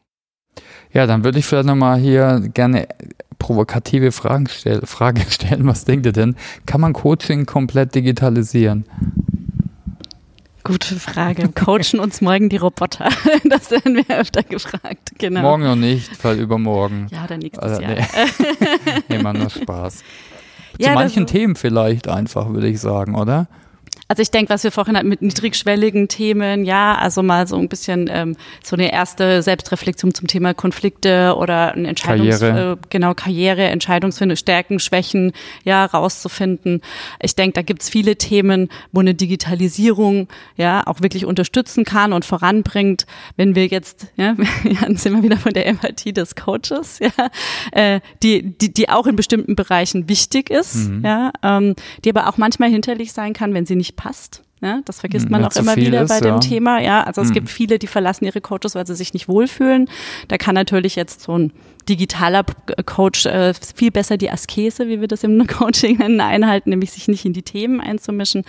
Ja, 0.92 1.08
dann 1.08 1.24
würde 1.24 1.40
ich 1.40 1.46
vielleicht 1.46 1.68
nochmal 1.68 1.98
hier 1.98 2.42
gerne 2.54 2.90
provokative 3.40 4.12
Fragen 4.12 4.48
stell, 4.50 4.82
Frage 4.86 5.22
stellen. 5.30 5.68
Was 5.68 5.86
denkt 5.86 6.06
ihr 6.06 6.12
denn? 6.12 6.36
Kann 6.66 6.82
man 6.82 6.94
Coaching 6.94 7.46
komplett 7.46 7.96
digitalisieren? 7.96 8.86
Gute 10.66 10.96
Frage. 10.96 11.48
Coachen 11.50 12.00
uns 12.00 12.22
morgen 12.22 12.50
die 12.50 12.58
Roboter? 12.58 13.10
Das 13.44 13.70
werden 13.70 13.98
wir 13.98 14.20
öfter 14.20 14.42
gefragt. 14.42 15.12
Genau. 15.20 15.42
Morgen 15.42 15.64
noch 15.64 15.76
nicht, 15.76 16.24
weil 16.24 16.40
übermorgen. 16.40 17.08
Ja, 17.12 17.26
oder 17.26 17.38
nächstes 17.38 17.64
also, 17.64 17.82
Jahr. 17.84 17.92
Nee, 17.94 18.06
nee 19.08 19.18
man, 19.20 19.38
nur 19.38 19.52
Spaß. 19.52 19.98
Zu 19.98 20.04
ja, 20.80 20.96
manchen 20.96 21.28
Themen 21.28 21.56
vielleicht 21.56 22.08
einfach, 22.08 22.50
würde 22.50 22.68
ich 22.68 22.82
sagen, 22.82 23.14
oder? 23.14 23.48
Also 24.08 24.22
ich 24.22 24.30
denke, 24.30 24.54
was 24.54 24.64
wir 24.64 24.72
vorhin 24.72 24.96
hatten 24.96 25.10
mit 25.10 25.24
niedrigschwelligen 25.24 26.08
Themen, 26.08 26.64
ja, 26.64 26.96
also 26.96 27.24
mal 27.24 27.48
so 27.48 27.58
ein 27.58 27.68
bisschen 27.68 28.08
ähm, 28.12 28.36
so 28.64 28.76
eine 28.76 28.94
erste 28.94 29.42
Selbstreflexion 29.42 30.14
zum 30.14 30.28
Thema 30.28 30.54
Konflikte 30.54 31.36
oder 31.36 31.74
ein 31.74 31.86
Entscheidungs 31.86 32.40
Karriere. 32.40 32.74
Äh, 32.74 32.88
genau 32.92 33.16
Karriere, 33.16 33.64
Entscheidungsfindung, 33.64 34.38
Stärken, 34.38 34.80
Schwächen, 34.80 35.32
ja, 35.64 35.86
rauszufinden. 35.86 36.82
Ich 37.20 37.34
denke, 37.34 37.54
da 37.54 37.62
gibt's 37.64 37.90
viele 37.90 38.16
Themen, 38.16 38.70
wo 38.92 39.00
eine 39.00 39.16
Digitalisierung 39.16 40.28
ja 40.56 40.86
auch 40.86 41.02
wirklich 41.02 41.26
unterstützen 41.26 41.84
kann 41.84 42.14
und 42.14 42.26
voranbringt. 42.26 43.08
Wenn 43.38 43.56
wir 43.56 43.66
jetzt, 43.66 44.08
ja, 44.18 44.36
dann 44.82 44.98
sind 44.98 45.16
wir 45.16 45.24
wieder 45.24 45.38
von 45.38 45.54
der 45.54 45.66
Empathie 45.66 46.14
des 46.14 46.36
Coaches, 46.36 47.00
ja, 47.00 47.10
äh, 47.72 48.02
die, 48.22 48.56
die, 48.56 48.72
die 48.72 48.88
auch 48.88 49.08
in 49.08 49.16
bestimmten 49.16 49.56
Bereichen 49.56 50.08
wichtig 50.10 50.52
ist, 50.52 50.90
mhm. 50.90 51.04
ja, 51.04 51.32
ähm, 51.42 51.74
die 52.04 52.10
aber 52.12 52.30
auch 52.30 52.38
manchmal 52.38 52.70
hinterlich 52.70 53.12
sein 53.12 53.34
kann, 53.34 53.56
wenn 53.56 53.66
sie 53.66 53.76
nicht 53.76 53.95
passt. 53.96 54.42
Ja, 54.62 54.82
das 54.86 55.02
vergisst 55.02 55.26
hm, 55.26 55.32
man 55.32 55.46
auch 55.46 55.56
immer 55.56 55.76
wieder 55.76 56.04
ist, 56.04 56.10
bei 56.10 56.22
dem 56.22 56.40
Thema. 56.40 56.80
Ja, 56.80 57.04
also 57.04 57.22
es 57.22 57.28
hm. 57.28 57.34
gibt 57.34 57.50
viele, 57.50 57.78
die 57.78 57.88
verlassen 57.88 58.26
ihre 58.26 58.42
Coaches, 58.42 58.74
weil 58.74 58.88
sie 58.88 58.96
sich 58.96 59.14
nicht 59.14 59.28
wohlfühlen. 59.28 59.90
Da 60.28 60.38
kann 60.38 60.56
natürlich 60.56 60.96
jetzt 60.96 61.22
so 61.22 61.38
ein 61.38 61.52
digitaler 61.88 62.44
Coach 62.86 63.26
äh, 63.26 63.54
viel 63.54 63.92
besser 63.92 64.18
die 64.18 64.32
Askese, 64.32 64.88
wie 64.88 65.02
wir 65.02 65.08
das 65.08 65.24
im 65.24 65.46
Coaching 65.48 65.98
nennen, 65.98 66.22
einhalten, 66.22 66.70
nämlich 66.70 66.92
sich 66.92 67.08
nicht 67.08 67.26
in 67.26 67.34
die 67.34 67.44
Themen 67.44 67.82
einzumischen. 67.82 68.44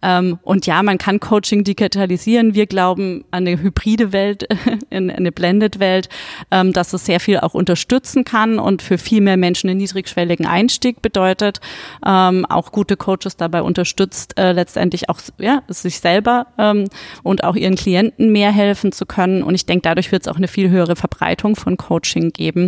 Ähm, 0.00 0.38
und 0.42 0.66
ja, 0.66 0.82
man 0.82 0.98
kann 0.98 1.18
Coaching 1.18 1.64
digitalisieren. 1.64 2.54
Wir 2.54 2.66
glauben 2.66 3.24
an 3.30 3.46
eine 3.46 3.60
hybride 3.60 4.12
Welt, 4.12 4.46
in 4.90 5.10
eine 5.10 5.32
Blended 5.32 5.80
Welt, 5.80 6.08
ähm, 6.50 6.72
dass 6.72 6.92
es 6.92 7.04
sehr 7.04 7.20
viel 7.20 7.40
auch 7.40 7.54
unterstützen 7.54 8.24
kann 8.24 8.58
und 8.58 8.82
für 8.82 8.98
viel 8.98 9.20
mehr 9.20 9.36
Menschen 9.36 9.68
einen 9.68 9.78
niedrigschwelligen 9.78 10.46
Einstieg 10.46 11.02
bedeutet. 11.02 11.60
Ähm, 12.06 12.46
auch 12.46 12.70
gute 12.70 12.96
Coaches 12.96 13.36
dabei 13.36 13.62
unterstützt, 13.62 14.38
äh, 14.38 14.52
letztendlich 14.52 15.08
auch 15.08 15.18
ja, 15.38 15.62
sich 15.68 15.98
selber 15.98 16.46
ähm, 16.58 16.84
und 17.22 17.42
auch 17.42 17.56
ihren 17.56 17.74
Klienten 17.74 18.30
mehr 18.30 18.52
helfen 18.52 18.92
zu 18.92 19.04
können. 19.04 19.42
Und 19.42 19.54
ich 19.54 19.66
denke, 19.66 19.82
dadurch 19.82 20.12
wird 20.12 20.22
es 20.22 20.28
auch 20.28 20.36
eine 20.36 20.48
viel 20.48 20.70
höhere 20.70 20.94
Verbreitung 20.94 21.56
von 21.56 21.76
Coaching 21.76 22.30
geben. 22.30 22.67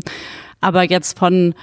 Aber 0.60 0.82
jetzt 0.82 1.18
von 1.18 1.54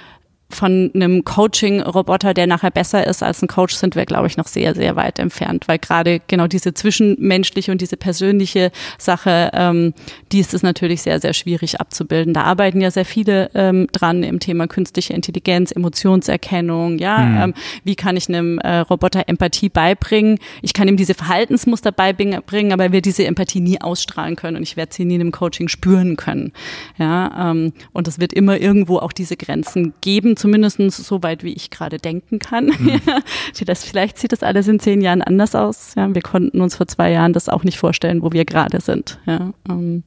von 0.50 0.90
einem 0.94 1.24
Coaching-Roboter, 1.24 2.32
der 2.32 2.46
nachher 2.46 2.70
besser 2.70 3.06
ist 3.06 3.22
als 3.22 3.42
ein 3.42 3.48
Coach, 3.48 3.74
sind 3.74 3.96
wir, 3.96 4.06
glaube 4.06 4.28
ich, 4.28 4.38
noch 4.38 4.46
sehr, 4.46 4.74
sehr 4.74 4.96
weit 4.96 5.18
entfernt, 5.18 5.68
weil 5.68 5.78
gerade 5.78 6.22
genau 6.26 6.46
diese 6.46 6.72
zwischenmenschliche 6.72 7.70
und 7.70 7.82
diese 7.82 7.98
persönliche 7.98 8.72
Sache, 8.96 9.50
ähm, 9.52 9.92
die 10.32 10.40
ist 10.40 10.54
es 10.54 10.62
natürlich 10.62 11.02
sehr, 11.02 11.20
sehr 11.20 11.34
schwierig 11.34 11.80
abzubilden. 11.80 12.32
Da 12.32 12.44
arbeiten 12.44 12.80
ja 12.80 12.90
sehr 12.90 13.04
viele 13.04 13.50
ähm, 13.54 13.88
dran 13.92 14.22
im 14.22 14.40
Thema 14.40 14.68
künstliche 14.68 15.12
Intelligenz, 15.12 15.70
Emotionserkennung, 15.70 16.98
ja, 16.98 17.18
mhm. 17.18 17.42
ähm, 17.42 17.54
wie 17.84 17.94
kann 17.94 18.16
ich 18.16 18.28
einem 18.28 18.58
äh, 18.60 18.78
Roboter 18.78 19.24
Empathie 19.26 19.68
beibringen? 19.68 20.38
Ich 20.62 20.72
kann 20.72 20.88
ihm 20.88 20.96
diese 20.96 21.14
Verhaltensmuster 21.14 21.92
beibringen, 21.92 22.72
aber 22.72 22.84
er 22.84 22.92
wird 22.92 23.04
diese 23.04 23.26
Empathie 23.26 23.60
nie 23.60 23.80
ausstrahlen 23.82 24.34
können 24.34 24.56
und 24.56 24.62
ich 24.62 24.78
werde 24.78 24.94
sie 24.94 25.04
nie 25.04 25.16
in 25.16 25.20
einem 25.20 25.32
Coaching 25.32 25.68
spüren 25.68 26.16
können, 26.16 26.52
ja, 26.96 27.50
ähm, 27.50 27.74
und 27.92 28.08
es 28.08 28.18
wird 28.18 28.32
immer 28.32 28.58
irgendwo 28.58 28.98
auch 28.98 29.12
diese 29.12 29.36
Grenzen 29.36 29.92
geben, 30.00 30.36
zumindest 30.38 30.78
so 30.78 31.22
weit, 31.22 31.42
wie 31.42 31.52
ich 31.52 31.70
gerade 31.70 31.98
denken 31.98 32.38
kann. 32.38 32.66
Mhm. 32.66 33.00
das, 33.66 33.84
vielleicht 33.84 34.18
sieht 34.18 34.32
das 34.32 34.42
alles 34.42 34.68
in 34.68 34.80
zehn 34.80 35.00
Jahren 35.00 35.22
anders 35.22 35.54
aus. 35.54 35.94
Ja, 35.96 36.14
wir 36.14 36.22
konnten 36.22 36.60
uns 36.60 36.76
vor 36.76 36.86
zwei 36.86 37.10
Jahren 37.12 37.32
das 37.32 37.48
auch 37.48 37.64
nicht 37.64 37.78
vorstellen, 37.78 38.22
wo 38.22 38.32
wir 38.32 38.44
gerade 38.44 38.80
sind. 38.80 39.18
Ja, 39.26 39.52
ähm. 39.68 40.04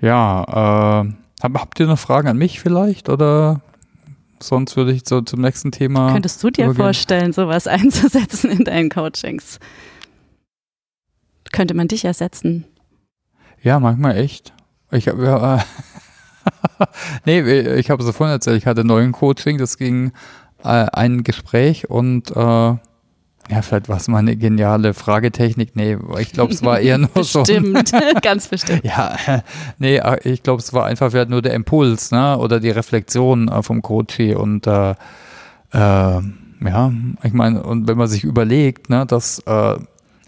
ja 0.00 1.02
äh, 1.04 1.12
hab, 1.42 1.54
habt 1.54 1.80
ihr 1.80 1.86
noch 1.86 1.98
Fragen 1.98 2.28
an 2.28 2.36
mich 2.36 2.60
vielleicht 2.60 3.08
oder 3.08 3.60
sonst 4.40 4.76
würde 4.76 4.92
ich 4.92 5.02
so 5.06 5.20
zum 5.20 5.40
nächsten 5.40 5.72
Thema. 5.72 6.12
Könntest 6.12 6.42
du 6.42 6.50
dir 6.50 6.66
übergehen? 6.66 6.84
vorstellen, 6.84 7.32
sowas 7.32 7.66
einzusetzen 7.66 8.50
in 8.50 8.64
deinen 8.64 8.90
Coachings? 8.90 9.58
Könnte 11.50 11.74
man 11.74 11.88
dich 11.88 12.04
ersetzen? 12.04 12.64
Ja, 13.62 13.78
manchmal 13.78 14.16
echt. 14.16 14.52
Ich 14.90 15.08
habe 15.08 15.24
ja, 15.24 15.56
äh, 15.56 15.60
nee, 17.24 17.40
ich 17.40 17.90
habe 17.90 18.02
es 18.02 18.16
vorhin 18.16 18.34
erzählt, 18.34 18.56
ich 18.56 18.66
hatte 18.66 18.84
neuen 18.84 19.12
Coaching, 19.12 19.58
das 19.58 19.78
ging 19.78 20.12
äh, 20.64 20.86
ein 20.92 21.22
Gespräch 21.22 21.90
und 21.90 22.30
äh, 22.30 22.74
ja, 23.50 23.60
vielleicht 23.60 23.88
war 23.88 23.96
es 23.96 24.06
mal 24.08 24.18
eine 24.18 24.36
geniale 24.36 24.94
Fragetechnik. 24.94 25.74
Nee, 25.74 25.98
ich 26.20 26.32
glaube, 26.32 26.52
es 26.52 26.64
war 26.64 26.78
eher 26.78 26.98
nur 26.98 27.08
bestimmt. 27.08 27.48
so. 27.48 27.52
Bestimmt, 27.72 28.22
ganz 28.22 28.46
bestimmt. 28.46 28.84
Ja, 28.84 29.16
nee, 29.78 30.00
ich 30.22 30.42
glaube, 30.42 30.60
es 30.60 30.72
war 30.72 30.86
einfach 30.86 31.10
vielleicht 31.10 31.28
nur 31.28 31.42
der 31.42 31.54
Impuls, 31.54 32.12
ne? 32.12 32.38
Oder 32.38 32.60
die 32.60 32.70
Reflexion 32.70 33.48
äh, 33.48 33.62
vom 33.62 33.82
Coachy 33.82 34.34
und 34.34 34.66
äh, 34.66 34.94
äh, 35.72 36.20
ja, 36.64 36.92
ich 37.22 37.32
meine, 37.32 37.62
und 37.62 37.88
wenn 37.88 37.98
man 37.98 38.06
sich 38.06 38.24
überlegt, 38.24 38.88
ne, 38.88 39.04
dass 39.06 39.40
äh, 39.40 39.76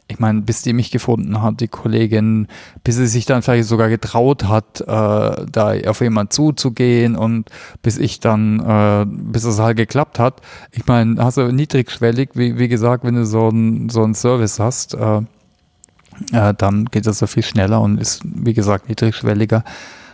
ich 0.06 0.18
meine, 0.18 0.42
bis 0.42 0.62
die 0.62 0.74
mich 0.74 0.90
gefunden 0.90 1.40
hat, 1.40 1.60
die 1.60 1.68
Kollegin, 1.68 2.46
bis 2.82 2.96
sie 2.96 3.06
sich 3.06 3.24
dann 3.24 3.42
vielleicht 3.42 3.68
sogar 3.68 3.88
getraut 3.88 4.44
hat, 4.44 4.82
äh, 4.82 4.84
da 4.86 5.74
auf 5.86 6.00
jemand 6.00 6.32
zuzugehen 6.32 7.16
und 7.16 7.50
bis 7.82 7.96
ich 7.96 8.20
dann, 8.20 8.60
äh, 8.60 9.06
bis 9.08 9.44
es 9.44 9.58
halt 9.58 9.78
geklappt 9.78 10.18
hat. 10.18 10.42
Ich 10.72 10.86
meine, 10.86 11.22
hast 11.24 11.38
du 11.38 11.50
niedrigschwellig, 11.50 12.30
wie, 12.34 12.58
wie 12.58 12.68
gesagt, 12.68 13.04
wenn 13.04 13.14
du 13.14 13.24
so 13.24 13.48
einen 13.48 13.88
so 13.88 14.04
einen 14.04 14.14
Service 14.14 14.60
hast, 14.60 14.94
äh, 14.94 15.22
äh, 16.32 16.54
dann 16.56 16.84
geht 16.86 17.06
das 17.06 17.18
so 17.18 17.26
viel 17.26 17.42
schneller 17.42 17.80
und 17.80 17.98
ist, 17.98 18.22
wie 18.24 18.54
gesagt, 18.54 18.88
niedrigschwelliger. 18.88 19.64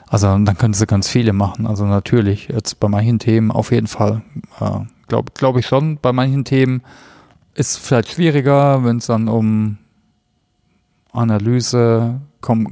Also 0.08 0.26
dann 0.26 0.56
können 0.56 0.74
sie 0.74 0.86
ganz 0.86 1.08
viele 1.08 1.32
machen. 1.32 1.66
Also 1.66 1.84
natürlich, 1.84 2.48
jetzt 2.48 2.80
bei 2.80 2.88
manchen 2.88 3.18
Themen 3.18 3.50
auf 3.50 3.72
jeden 3.72 3.86
Fall, 3.86 4.22
äh, 4.60 4.80
glaube 5.08 5.32
glaub 5.34 5.56
ich 5.56 5.66
schon, 5.66 5.98
bei 6.00 6.12
manchen 6.12 6.44
Themen 6.44 6.82
ist 7.60 7.76
vielleicht 7.78 8.12
schwieriger, 8.12 8.82
wenn 8.84 8.96
es 8.96 9.06
dann 9.06 9.28
um 9.28 9.76
Analyse 11.12 12.20
kommt 12.40 12.70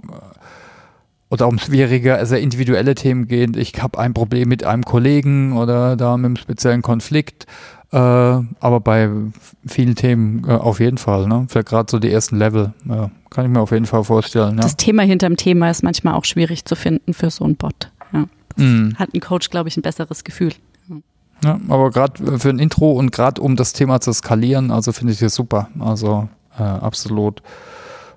oder 1.28 1.46
um 1.46 1.58
schwierige, 1.58 2.16
also 2.16 2.36
individuelle 2.36 2.94
Themen 2.94 3.28
geht. 3.28 3.56
Ich 3.56 3.74
habe 3.82 3.98
ein 3.98 4.14
Problem 4.14 4.48
mit 4.48 4.64
einem 4.64 4.82
Kollegen 4.82 5.52
oder 5.52 5.96
da 5.96 6.16
mit 6.16 6.26
einem 6.26 6.36
speziellen 6.36 6.82
Konflikt. 6.82 7.46
Äh, 7.90 7.96
aber 7.96 8.80
bei 8.80 9.10
vielen 9.66 9.94
Themen 9.94 10.44
äh, 10.46 10.52
auf 10.52 10.80
jeden 10.80 10.98
Fall, 10.98 11.26
ne? 11.26 11.46
Vielleicht 11.48 11.68
gerade 11.68 11.90
so 11.90 11.98
die 11.98 12.10
ersten 12.10 12.36
Level, 12.36 12.74
ja, 12.86 13.10
kann 13.30 13.46
ich 13.46 13.50
mir 13.50 13.60
auf 13.60 13.70
jeden 13.70 13.86
Fall 13.86 14.04
vorstellen. 14.04 14.56
Ja. 14.56 14.62
Das 14.62 14.76
Thema 14.76 15.04
hinterm 15.04 15.36
Thema 15.36 15.70
ist 15.70 15.82
manchmal 15.82 16.14
auch 16.14 16.26
schwierig 16.26 16.66
zu 16.66 16.76
finden 16.76 17.14
für 17.14 17.30
so 17.30 17.44
einen 17.44 17.56
Bot. 17.56 17.90
Ja. 18.12 18.26
Mm. 18.56 18.94
Hat 18.98 19.14
ein 19.14 19.20
Coach, 19.20 19.48
glaube 19.48 19.70
ich, 19.70 19.76
ein 19.78 19.82
besseres 19.82 20.22
Gefühl. 20.24 20.52
Ja, 21.44 21.60
aber 21.68 21.90
gerade 21.90 22.38
für 22.38 22.50
ein 22.50 22.58
Intro 22.58 22.92
und 22.92 23.12
gerade 23.12 23.40
um 23.40 23.56
das 23.56 23.72
Thema 23.72 24.00
zu 24.00 24.12
skalieren, 24.12 24.70
also 24.70 24.92
finde 24.92 25.12
ich 25.12 25.20
das 25.20 25.34
super. 25.34 25.68
Also 25.78 26.28
äh, 26.58 26.62
absolut. 26.62 27.42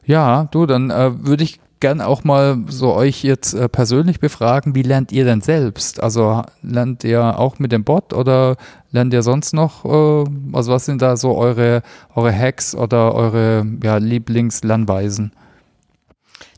Ja, 0.04 0.48
du, 0.52 0.66
dann 0.66 0.90
äh, 0.90 1.12
würde 1.24 1.44
ich 1.44 1.60
gern 1.82 2.00
auch 2.00 2.24
mal 2.24 2.60
so 2.68 2.94
euch 2.94 3.24
jetzt 3.24 3.54
äh, 3.54 3.68
persönlich 3.68 4.20
befragen, 4.20 4.74
wie 4.76 4.84
lernt 4.84 5.12
ihr 5.12 5.26
denn 5.26 5.42
selbst? 5.42 6.02
Also 6.02 6.44
lernt 6.62 7.04
ihr 7.04 7.38
auch 7.38 7.60
mit 7.60 7.72
dem 7.72 7.84
Bot 7.84 8.14
oder 8.14 8.56
lernt 8.92 9.14
ihr 9.14 9.24
sonst 9.24 9.54
noch, 9.54 9.84
äh, 9.84 10.26
also 10.54 10.72
was 10.72 10.86
sind 10.86 11.02
da 11.02 11.18
so 11.18 11.36
eure, 11.36 11.82
eure 12.16 12.34
Hacks 12.34 12.74
oder 12.76 13.14
eure 13.14 13.66
ja, 13.84 13.98
Lieblingslernweisen? 13.98 15.34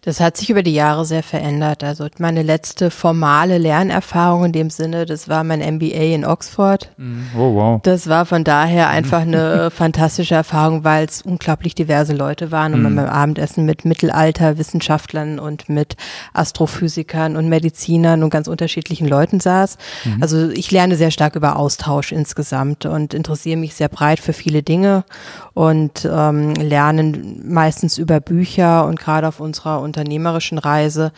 Das 0.06 0.20
hat 0.20 0.36
sich 0.36 0.50
über 0.50 0.64
die 0.64 0.74
Jahre 0.74 1.06
sehr 1.06 1.24
verändert. 1.24 1.82
Also 1.82 2.06
meine 2.20 2.44
letzte 2.44 2.92
formale 2.92 3.58
Lernerfahrung 3.58 4.46
in 4.46 4.52
dem 4.52 4.70
Sinne, 4.70 5.06
das 5.06 5.30
war 5.30 5.46
mein 5.46 5.60
MBA 5.60 6.14
in 6.14 6.26
Oxford. 6.26 6.92
Mhm. 6.98 7.28
Oh, 7.38 7.56
wow. 7.56 7.82
Das 7.84 8.10
war 8.10 8.26
von 8.26 8.44
daher 8.44 8.90
einfach 8.90 9.22
eine 9.22 9.72
fantastische 9.76 10.36
Erfahrung, 10.36 10.84
weil 10.84 11.06
es 11.06 11.22
unglaublich 11.22 11.74
diverse 11.74 12.14
Leute 12.14 12.52
waren 12.52 12.74
und 12.74 12.82
man 12.82 12.92
mhm. 12.92 12.98
beim 12.98 13.10
Abendessen 13.10 13.66
mit 13.66 13.86
Mittelalterwissenschaftlern 13.86 15.40
und 15.40 15.70
mit 15.70 15.96
Astrophysikern 16.34 17.38
und 17.38 17.48
Medizinern 17.48 18.24
und 18.24 18.30
ganz 18.30 18.50
unterschiedlichen 18.50 19.08
Leuten 19.08 19.40
saß. 19.40 19.78
Mhm. 20.04 20.18
Also 20.22 20.50
ich 20.50 20.70
lerne 20.70 20.98
sehr 20.98 21.12
stark 21.12 21.38
über 21.38 21.56
Austausch 21.56 22.12
insgesamt 22.12 22.86
und 22.86 23.14
interessiere 23.14 23.58
mich 23.58 23.74
sehr 23.76 23.88
breit 23.88 24.20
für 24.20 24.34
viele 24.34 24.64
Dinge 24.64 25.06
und 25.54 26.10
ähm, 26.12 26.56
lernen 26.56 27.42
meistens 27.48 27.98
über 27.98 28.20
Bücher 28.20 28.86
und 28.86 29.00
gerade 29.00 29.30
auf 29.30 29.40
unserer 29.40 29.82
unternehmerischen 29.94 30.58
Reise. 30.58 31.12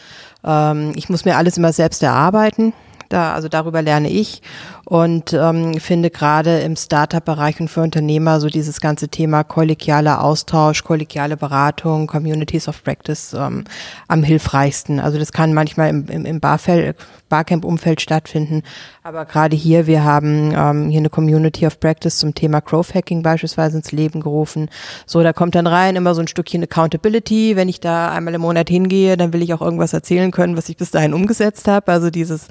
Ähm, 0.43 0.91
ich 0.95 1.09
muss 1.09 1.25
mir 1.25 1.37
alles 1.37 1.57
immer 1.57 1.71
selbst 1.73 2.03
erarbeiten. 2.03 2.73
Da, 3.09 3.33
also 3.33 3.47
darüber 3.47 3.81
lerne 3.81 4.09
ich 4.09 4.41
und 4.85 5.33
ähm, 5.33 5.79
finde 5.79 6.11
gerade 6.11 6.59
im 6.59 6.75
Startup-Bereich 6.75 7.59
und 7.59 7.69
für 7.69 7.81
Unternehmer 7.81 8.39
so 8.39 8.47
dieses 8.47 8.79
ganze 8.79 9.09
Thema 9.09 9.43
kollegialer 9.43 10.23
Austausch, 10.23 10.83
kollegiale 10.83 11.37
Beratung, 11.37 12.05
Communities 12.05 12.67
of 12.67 12.83
Practice 12.83 13.33
ähm, 13.33 13.63
am 14.07 14.21
hilfreichsten. 14.21 14.99
Also 14.99 15.17
das 15.17 15.31
kann 15.31 15.53
manchmal 15.53 15.89
im, 15.89 16.07
im, 16.07 16.25
im 16.25 16.39
Barcamp-Umfeld 16.39 17.99
stattfinden, 17.99 18.61
aber 19.01 19.25
gerade 19.25 19.55
hier, 19.55 19.87
wir 19.87 20.03
haben 20.03 20.53
ähm, 20.55 20.89
hier 20.89 20.99
eine 20.99 21.09
Community 21.09 21.65
of 21.65 21.79
Practice 21.79 22.19
zum 22.19 22.35
Thema 22.35 22.61
Growth 22.61 22.93
Hacking 22.93 23.23
beispielsweise 23.23 23.77
ins 23.77 23.91
Leben 23.91 24.21
gerufen. 24.21 24.69
So, 25.07 25.23
da 25.23 25.33
kommt 25.33 25.55
dann 25.55 25.65
rein 25.65 25.95
immer 25.95 26.13
so 26.13 26.21
ein 26.21 26.27
Stückchen 26.27 26.61
Accountability. 26.61 27.55
Wenn 27.55 27.69
ich 27.69 27.79
da 27.79 28.11
einmal 28.11 28.35
im 28.35 28.41
Monat 28.41 28.69
hingehe, 28.69 29.17
dann 29.17 29.33
will 29.33 29.41
ich 29.41 29.53
auch 29.53 29.61
irgendwas 29.61 29.93
erzählen 29.93 30.29
können, 30.29 30.55
was 30.55 30.69
ich 30.69 30.77
bis 30.77 30.91
dahin 30.91 31.15
umgesetzt 31.15 31.67
habe. 31.67 31.91
Also 31.91 32.11
dieses 32.11 32.47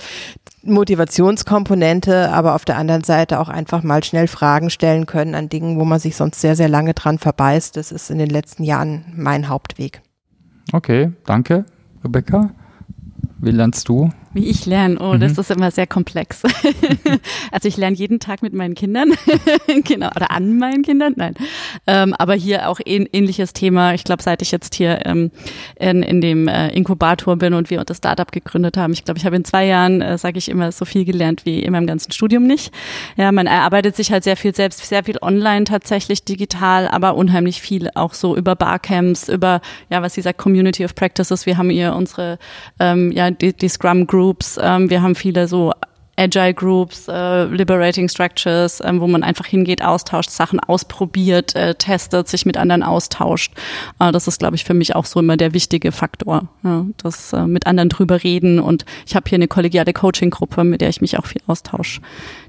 Motivationskomponente, 0.64 2.30
aber 2.30 2.54
auf 2.54 2.64
der 2.64 2.76
anderen 2.76 3.04
Seite 3.04 3.40
auch 3.40 3.48
einfach 3.48 3.82
mal 3.82 4.02
schnell 4.02 4.28
Fragen 4.28 4.70
stellen 4.70 5.06
können 5.06 5.34
an 5.34 5.48
Dingen, 5.48 5.78
wo 5.78 5.84
man 5.84 5.98
sich 5.98 6.16
sonst 6.16 6.40
sehr, 6.40 6.56
sehr 6.56 6.68
lange 6.68 6.94
dran 6.94 7.18
verbeißt. 7.18 7.76
Das 7.76 7.92
ist 7.92 8.10
in 8.10 8.18
den 8.18 8.30
letzten 8.30 8.64
Jahren 8.64 9.04
mein 9.14 9.48
Hauptweg. 9.48 10.02
Okay, 10.72 11.12
danke, 11.24 11.64
Rebecca. 12.02 12.50
Wie 13.38 13.50
lernst 13.50 13.88
du? 13.88 14.10
Wie 14.34 14.48
ich 14.48 14.66
lerne, 14.66 14.98
oh, 14.98 15.14
mhm. 15.14 15.20
das 15.20 15.38
ist 15.38 15.50
immer 15.52 15.70
sehr 15.70 15.86
komplex. 15.86 16.42
also 17.52 17.68
ich 17.68 17.76
lerne 17.76 17.96
jeden 17.96 18.18
Tag 18.18 18.42
mit 18.42 18.52
meinen 18.52 18.74
Kindern, 18.74 19.12
genau, 19.84 20.08
oder 20.08 20.32
an 20.32 20.58
meinen 20.58 20.82
Kindern, 20.82 21.14
nein. 21.16 21.34
Ähm, 21.86 22.14
aber 22.14 22.34
hier 22.34 22.68
auch 22.68 22.80
ähn 22.84 23.08
ähnliches 23.12 23.52
Thema. 23.52 23.94
Ich 23.94 24.02
glaube, 24.02 24.24
seit 24.24 24.42
ich 24.42 24.50
jetzt 24.50 24.74
hier 24.74 25.06
ähm, 25.06 25.30
in, 25.78 26.02
in 26.02 26.20
dem 26.20 26.48
äh, 26.48 26.70
Inkubator 26.70 27.36
bin 27.36 27.54
und 27.54 27.70
wir 27.70 27.84
das 27.84 27.98
Startup 27.98 28.30
gegründet 28.32 28.76
haben, 28.76 28.92
ich 28.92 29.04
glaube, 29.04 29.18
ich 29.18 29.24
habe 29.24 29.36
in 29.36 29.44
zwei 29.44 29.66
Jahren, 29.66 30.02
äh, 30.02 30.18
sage 30.18 30.38
ich 30.38 30.48
immer, 30.48 30.72
so 30.72 30.84
viel 30.84 31.04
gelernt 31.04 31.46
wie 31.46 31.60
in 31.60 31.70
meinem 31.70 31.86
ganzen 31.86 32.10
Studium 32.10 32.44
nicht. 32.44 32.72
Ja, 33.16 33.30
man 33.30 33.46
erarbeitet 33.46 33.94
sich 33.94 34.10
halt 34.10 34.24
sehr 34.24 34.36
viel 34.36 34.54
selbst, 34.54 34.84
sehr 34.84 35.04
viel 35.04 35.18
online 35.22 35.64
tatsächlich, 35.64 36.24
digital, 36.24 36.88
aber 36.88 37.14
unheimlich 37.14 37.62
viel 37.62 37.88
auch 37.94 38.14
so 38.14 38.36
über 38.36 38.56
Barcamps, 38.56 39.28
über, 39.28 39.60
ja, 39.90 40.02
was 40.02 40.14
sie 40.14 40.22
sagt, 40.22 40.38
Community 40.38 40.84
of 40.84 40.96
Practices. 40.96 41.46
Wir 41.46 41.56
haben 41.56 41.70
hier 41.70 41.94
unsere, 41.94 42.40
ähm, 42.80 43.12
ja, 43.12 43.30
die, 43.30 43.52
die 43.52 43.68
Scrum 43.68 44.08
Group 44.08 44.23
Groups. 44.24 44.58
Ähm, 44.58 44.88
wir 44.88 45.02
haben 45.02 45.14
viele 45.14 45.48
so 45.48 45.72
Agile 46.16 46.54
Groups, 46.54 47.08
äh, 47.08 47.44
Liberating 47.44 48.08
Structures, 48.08 48.80
ähm, 48.82 49.00
wo 49.00 49.06
man 49.06 49.22
einfach 49.22 49.44
hingeht, 49.44 49.84
austauscht, 49.84 50.30
Sachen 50.30 50.60
ausprobiert, 50.60 51.54
äh, 51.56 51.74
testet, 51.74 52.28
sich 52.28 52.46
mit 52.46 52.56
anderen 52.56 52.82
austauscht. 52.82 53.52
Äh, 53.98 54.12
das 54.12 54.26
ist, 54.26 54.38
glaube 54.38 54.56
ich, 54.56 54.64
für 54.64 54.72
mich 54.72 54.94
auch 54.94 55.04
so 55.04 55.20
immer 55.20 55.36
der 55.36 55.52
wichtige 55.52 55.92
Faktor, 55.92 56.48
ja, 56.62 56.86
das 56.96 57.34
äh, 57.34 57.46
mit 57.46 57.66
anderen 57.66 57.90
drüber 57.90 58.22
reden. 58.22 58.60
Und 58.60 58.86
ich 59.06 59.14
habe 59.14 59.28
hier 59.28 59.36
eine 59.36 59.48
kollegiale 59.48 59.92
Coaching-Gruppe, 59.92 60.64
mit 60.64 60.80
der 60.80 60.88
ich 60.88 61.02
mich 61.02 61.18
auch 61.18 61.26
viel 61.26 61.42
austausche. 61.46 62.00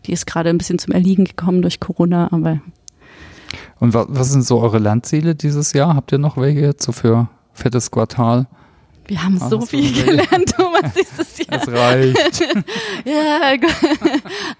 Die 0.05 0.13
ist 0.13 0.27
gerade 0.27 0.49
ein 0.49 0.57
bisschen 0.57 0.79
zum 0.79 0.93
Erliegen 0.93 1.25
gekommen 1.25 1.61
durch 1.61 1.81
Corona, 1.81 2.29
aber 2.31 2.61
und 3.79 3.93
was, 3.93 4.31
sind 4.31 4.43
so 4.43 4.61
eure 4.61 4.79
Landziele 4.79 5.35
dieses 5.35 5.73
Jahr? 5.73 5.95
Habt 5.95 6.11
ihr 6.11 6.17
noch 6.17 6.37
welche 6.37 6.61
jetzt 6.61 6.83
so 6.83 6.91
für 6.91 7.27
fettes 7.53 7.91
Quartal? 7.91 8.47
Wir 9.07 9.23
haben 9.23 9.37
Ach, 9.39 9.49
so 9.49 9.61
viel 9.61 9.91
gelernt, 9.93 10.53
Thomas, 10.55 10.93
dieses 10.93 11.37
Jahr. 11.47 11.59
Das 11.59 11.67
reicht. 11.67 12.39
ja, 13.05 13.53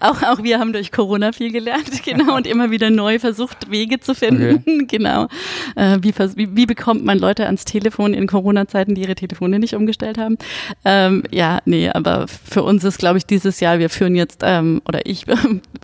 auch, 0.00 0.22
auch 0.22 0.42
wir 0.42 0.58
haben 0.58 0.72
durch 0.72 0.92
Corona 0.92 1.32
viel 1.32 1.50
gelernt, 1.50 2.02
genau, 2.04 2.36
und 2.36 2.46
immer 2.46 2.70
wieder 2.70 2.90
neu 2.90 3.18
versucht, 3.18 3.70
Wege 3.70 3.98
zu 3.98 4.14
finden, 4.14 4.62
okay. 4.64 4.86
genau. 4.88 5.26
Äh, 5.74 5.98
wie, 6.00 6.14
wie, 6.36 6.56
wie 6.56 6.66
bekommt 6.66 7.04
man 7.04 7.18
Leute 7.18 7.46
ans 7.46 7.64
Telefon 7.64 8.14
in 8.14 8.26
Corona-Zeiten, 8.26 8.94
die 8.94 9.02
ihre 9.02 9.14
Telefone 9.14 9.58
nicht 9.58 9.74
umgestellt 9.74 10.18
haben? 10.18 10.38
Ähm, 10.84 11.24
ja, 11.32 11.60
nee, 11.64 11.88
aber 11.88 12.26
für 12.28 12.62
uns 12.62 12.84
ist, 12.84 12.98
glaube 12.98 13.18
ich, 13.18 13.26
dieses 13.26 13.60
Jahr, 13.60 13.78
wir 13.78 13.90
führen 13.90 14.14
jetzt, 14.14 14.40
ähm, 14.44 14.80
oder 14.86 15.06
ich 15.06 15.26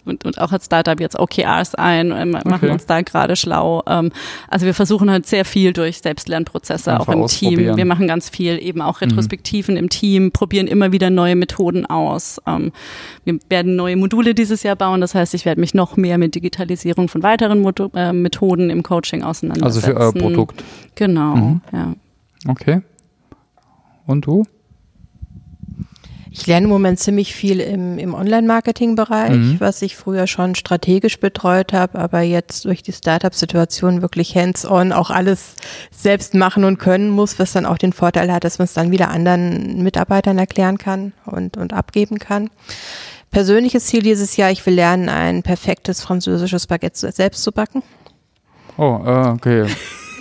und, 0.05 0.25
und 0.25 0.39
auch 0.39 0.53
als 0.53 0.67
Startup 0.67 0.99
jetzt 1.01 1.19
OKRs 1.19 1.75
ein, 1.75 2.13
äh, 2.13 2.25
machen 2.25 2.53
okay. 2.53 2.71
uns 2.71 2.87
da 2.87 3.03
gerade 3.03 3.37
schlau. 3.37 3.83
Ähm, 3.87 4.13
also 4.49 4.67
wir 4.67 4.75
versuchen 4.75 5.11
halt 5.11 5.27
sehr 5.27 5.45
viel 5.45 5.73
durch 5.73 5.99
Selbstlernprozesse, 5.99 6.93
Einfach 6.93 7.09
auch 7.09 7.13
im 7.15 7.27
Team. 7.27 7.77
Wir 7.77 7.85
machen 7.85 8.07
ganz 8.07 8.29
viel 8.29 8.52
viel, 8.53 8.67
eben 8.67 8.81
auch 8.81 9.01
mhm. 9.01 9.09
Retrospektiven 9.09 9.75
mhm. 9.75 9.81
im 9.81 9.89
Team, 9.89 10.33
probieren 10.33 10.67
immer 10.67 10.93
wieder 10.93 11.11
neue 11.11 11.37
Methoden 11.37 11.87
aus. 11.87 12.41
Ähm, 12.47 12.73
wir 13.25 13.39
werden 13.49 13.77
neue 13.77 13.97
Module 13.97 14.35
dieses 14.35 14.63
Jahr 14.63 14.77
bauen, 14.77 15.01
das 15.01 15.15
heißt, 15.15 15.35
ich 15.35 15.45
werde 15.45 15.61
mich 15.61 15.75
noch 15.75 15.97
mehr 15.97 16.19
mit 16.19 16.35
Digitalisierung 16.35 17.09
von 17.09 17.23
weiteren 17.23 17.61
Moto 17.61 17.91
äh, 17.95 18.13
Methoden 18.13 18.71
im 18.71 18.83
Coaching 18.83 19.23
auseinandersetzen. 19.23 19.65
Also 19.65 19.81
für 19.81 19.97
euer 19.97 20.13
Produkt. 20.13 20.65
Genau, 20.95 21.37
mhm. 21.37 21.61
ja. 21.73 21.95
Okay. 22.49 22.83
Und 24.07 24.27
du? 24.27 24.45
Ich 26.35 26.47
lerne 26.47 26.65
im 26.65 26.71
Moment 26.71 26.99
ziemlich 26.99 27.35
viel 27.35 27.61
im, 27.61 27.99
im 27.99 28.15
Online-Marketing-Bereich, 28.15 29.33
mhm. 29.33 29.57
was 29.59 29.83
ich 29.83 29.97
früher 29.97 30.27
schon 30.27 30.55
strategisch 30.55 31.21
betreut 31.21 31.75
habe, 31.75 31.99
aber 31.99 32.23
jetzt 32.23 32.65
durch 32.65 32.83
die 32.83 32.93
Startup-Situation 32.93 34.01
wirklich 34.01 34.35
hands-on 34.35 34.93
auch 34.93 35.11
alles 35.11 35.57
selbst 35.91 36.35
machen 36.35 36.65
und 36.65 36.79
können 36.79 37.11
muss, 37.11 37.39
was 37.39 37.53
dann 37.53 37.67
auch 37.67 37.77
den 37.77 37.93
Vorteil 37.93 38.33
hat, 38.33 38.45
dass 38.45 38.59
man 38.59 38.65
es 38.65 38.73
dann 38.73 38.91
wieder 38.91 39.11
anderen 39.11 39.83
Mitarbeitern 39.83 40.39
erklären 40.39 40.79
kann 40.79 41.13
und, 41.27 41.59
und 41.59 41.75
abgeben 41.75 42.19
kann. 42.19 42.49
Persönliches 43.31 43.85
Ziel 43.85 44.03
dieses 44.03 44.35
Jahr, 44.39 44.51
ich 44.51 44.65
will 44.65 44.75
lernen, 44.75 45.11
ein 45.11 45.43
perfektes 45.43 46.01
französisches 46.01 46.67
Baguette 46.67 47.13
selbst 47.13 47.43
zu 47.43 47.53
backen. 47.53 47.83
Oh, 48.79 49.01
äh, 49.05 49.29
okay. 49.29 49.67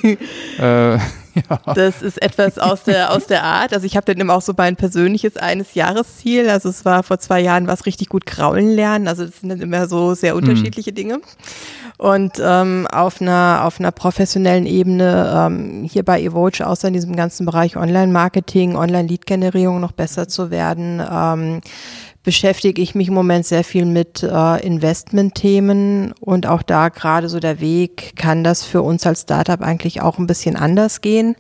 äh, 0.60 0.98
ja. 1.50 1.74
Das 1.74 2.02
ist 2.02 2.22
etwas 2.22 2.58
aus 2.58 2.84
der, 2.84 3.12
aus 3.12 3.28
der 3.28 3.44
Art. 3.44 3.74
Also 3.74 3.86
ich 3.86 3.96
habe 3.96 4.06
dann 4.06 4.20
immer 4.20 4.34
auch 4.34 4.42
so 4.42 4.54
mein 4.56 4.76
persönliches 4.76 5.38
eines 5.38 5.74
Jahresziel. 5.74 6.50
Also 6.50 6.70
es 6.70 6.86
war 6.86 7.04
vor 7.04 7.20
zwei 7.20 7.40
Jahren 7.40 7.68
was 7.68 7.86
richtig 7.86 8.10
gut 8.10 8.26
kraulen 8.26 8.72
lernen. 8.72 9.08
Also 9.08 9.26
das 9.26 9.40
sind 9.40 9.50
dann 9.50 9.62
immer 9.62 9.88
so 9.88 10.14
sehr 10.14 10.34
mhm. 10.34 10.40
unterschiedliche 10.40 10.92
mhm. 10.92 10.96
Dinge. 10.96 11.22
Und 11.98 12.42
ähm, 12.44 12.88
auf 12.92 13.22
einer 13.22 13.62
auf 13.64 13.80
einer 13.80 13.92
professionellen 13.92 14.66
Ebene 14.66 15.32
ähm, 15.36 15.84
hier 15.84 16.04
bei 16.04 16.22
Evoge, 16.22 16.66
außer 16.66 16.88
in 16.88 16.96
diesem 16.96 17.16
ganzen 17.16 17.46
Bereich 17.46 17.78
Online-Marketing, 17.78 18.76
Online-Lead-Generierung 18.76 19.80
noch 19.80 19.92
besser 19.92 20.28
zu 20.28 20.50
werden. 20.50 21.02
Ähm, 21.08 21.62
beschäftige 22.24 22.82
ich 22.82 22.94
mich 22.94 23.08
im 23.08 23.14
Moment 23.14 23.46
sehr 23.46 23.64
viel 23.64 23.86
mit 23.86 24.22
äh, 24.22 24.66
Investment-Themen 24.66 26.14
und 26.20 26.46
auch 26.46 26.62
da 26.62 26.90
gerade 26.90 27.30
so 27.30 27.40
der 27.40 27.60
Weg, 27.60 28.16
kann 28.16 28.44
das 28.44 28.64
für 28.64 28.82
uns 28.82 29.06
als 29.08 29.22
Startup 29.22 29.62
eigentlich 29.62 30.02
auch 30.02 30.20
ein 30.20 30.28
bisschen 30.28 30.56
anders 30.56 31.02
gehen 31.02 31.36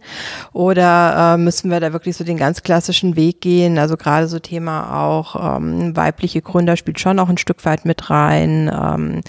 oder 0.53 1.35
äh, 1.35 1.37
müssen 1.37 1.69
wir 1.69 1.79
da 1.79 1.93
wirklich 1.93 2.17
so 2.17 2.23
den 2.23 2.37
ganz 2.37 2.63
klassischen 2.63 3.15
Weg 3.15 3.41
gehen? 3.41 3.77
Also 3.77 3.95
gerade 3.95 4.27
so 4.27 4.39
Thema 4.39 5.05
auch 5.05 5.57
ähm, 5.57 5.95
weibliche 5.95 6.41
Gründer 6.41 6.75
spielt 6.77 6.99
schon 6.99 7.19
auch 7.19 7.29
ein 7.29 7.37
Stück 7.37 7.63
weit 7.65 7.85
mit 7.85 8.09
rein. 8.09 8.71
Ähm, 8.73 9.21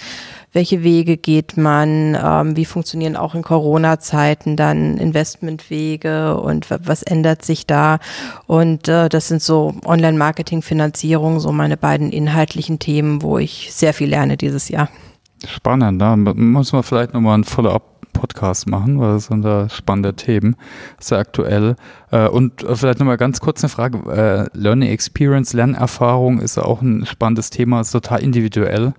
welche 0.52 0.82
Wege 0.82 1.16
geht 1.16 1.56
man, 1.56 2.16
ähm, 2.22 2.56
wie 2.56 2.64
funktionieren 2.64 3.16
auch 3.16 3.34
in 3.34 3.42
Corona-Zeiten 3.42 4.56
dann 4.56 4.98
Investmentwege 4.98 6.38
und 6.38 6.68
was 6.70 7.02
ändert 7.02 7.44
sich 7.44 7.66
da. 7.66 7.98
Und 8.46 8.88
äh, 8.88 9.08
das 9.08 9.28
sind 9.28 9.42
so 9.42 9.74
Online-Marketing, 9.84 10.62
Finanzierung, 10.62 11.40
so 11.40 11.52
meine 11.52 11.76
beiden 11.76 12.10
inhaltlichen 12.10 12.78
Themen, 12.78 13.22
wo 13.22 13.38
ich 13.38 13.68
sehr 13.72 13.94
viel 13.94 14.10
lerne 14.10 14.36
dieses 14.36 14.68
Jahr. 14.68 14.88
Spannend, 15.46 16.00
da 16.00 16.16
muss 16.16 16.72
man 16.72 16.82
vielleicht 16.82 17.14
nochmal 17.14 17.38
ein 17.38 17.44
Follow-up 17.44 17.92
Podcast 18.12 18.68
machen, 18.68 19.00
weil 19.00 19.14
das 19.14 19.26
sind 19.26 19.42
da 19.42 19.68
spannende 19.68 20.14
Themen, 20.14 20.56
sehr 21.00 21.18
aktuell. 21.18 21.76
Äh, 22.10 22.28
und 22.28 22.64
vielleicht 22.74 22.98
nochmal 22.98 23.16
ganz 23.16 23.40
kurz 23.40 23.62
eine 23.62 23.68
Frage. 23.70 23.98
Äh, 24.10 24.56
Learning 24.56 24.90
Experience, 24.90 25.52
Lernerfahrung 25.52 26.38
ist 26.38 26.58
auch 26.58 26.82
ein 26.82 27.06
spannendes 27.06 27.50
Thema, 27.50 27.80
ist 27.80 27.90
total 27.90 28.22
individuell. 28.22 28.92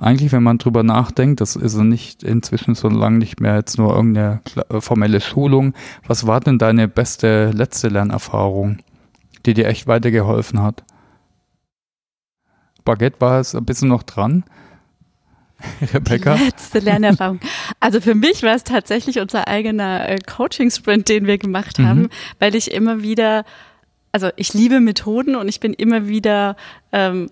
Eigentlich, 0.00 0.30
wenn 0.30 0.44
man 0.44 0.58
drüber 0.58 0.82
nachdenkt, 0.82 1.40
das 1.40 1.56
ist 1.56 1.76
nicht 1.76 2.22
inzwischen 2.22 2.74
so 2.74 2.88
lange 2.88 3.18
nicht 3.18 3.40
mehr 3.40 3.56
jetzt 3.56 3.78
nur 3.78 3.94
irgendeine 3.94 4.40
äh, 4.68 4.80
formelle 4.80 5.20
Schulung. 5.20 5.74
Was 6.06 6.26
war 6.26 6.40
denn 6.40 6.58
deine 6.58 6.86
beste 6.86 7.50
letzte 7.50 7.88
Lernerfahrung, 7.88 8.78
die 9.44 9.54
dir 9.54 9.66
echt 9.66 9.88
weitergeholfen 9.88 10.62
hat? 10.62 10.84
Baguette 12.84 13.20
war 13.20 13.40
es 13.40 13.54
ein 13.54 13.64
bisschen 13.64 13.88
noch 13.88 14.04
dran. 14.04 14.44
Rebecca? 15.92 16.36
Die 16.36 16.44
letzte 16.44 16.78
Lernerfahrung. 16.78 17.40
Also 17.80 18.00
für 18.00 18.14
mich 18.14 18.44
war 18.44 18.54
es 18.54 18.62
tatsächlich 18.62 19.18
unser 19.18 19.48
eigener 19.48 20.08
äh, 20.08 20.18
Coaching-Sprint, 20.18 21.08
den 21.08 21.26
wir 21.26 21.38
gemacht 21.38 21.80
haben, 21.80 22.02
mhm. 22.02 22.10
weil 22.38 22.54
ich 22.54 22.70
immer 22.70 23.02
wieder, 23.02 23.44
also 24.12 24.30
ich 24.36 24.54
liebe 24.54 24.78
Methoden 24.78 25.34
und 25.34 25.48
ich 25.48 25.58
bin 25.58 25.74
immer 25.74 26.06
wieder 26.06 26.56
ähm, 26.92 27.28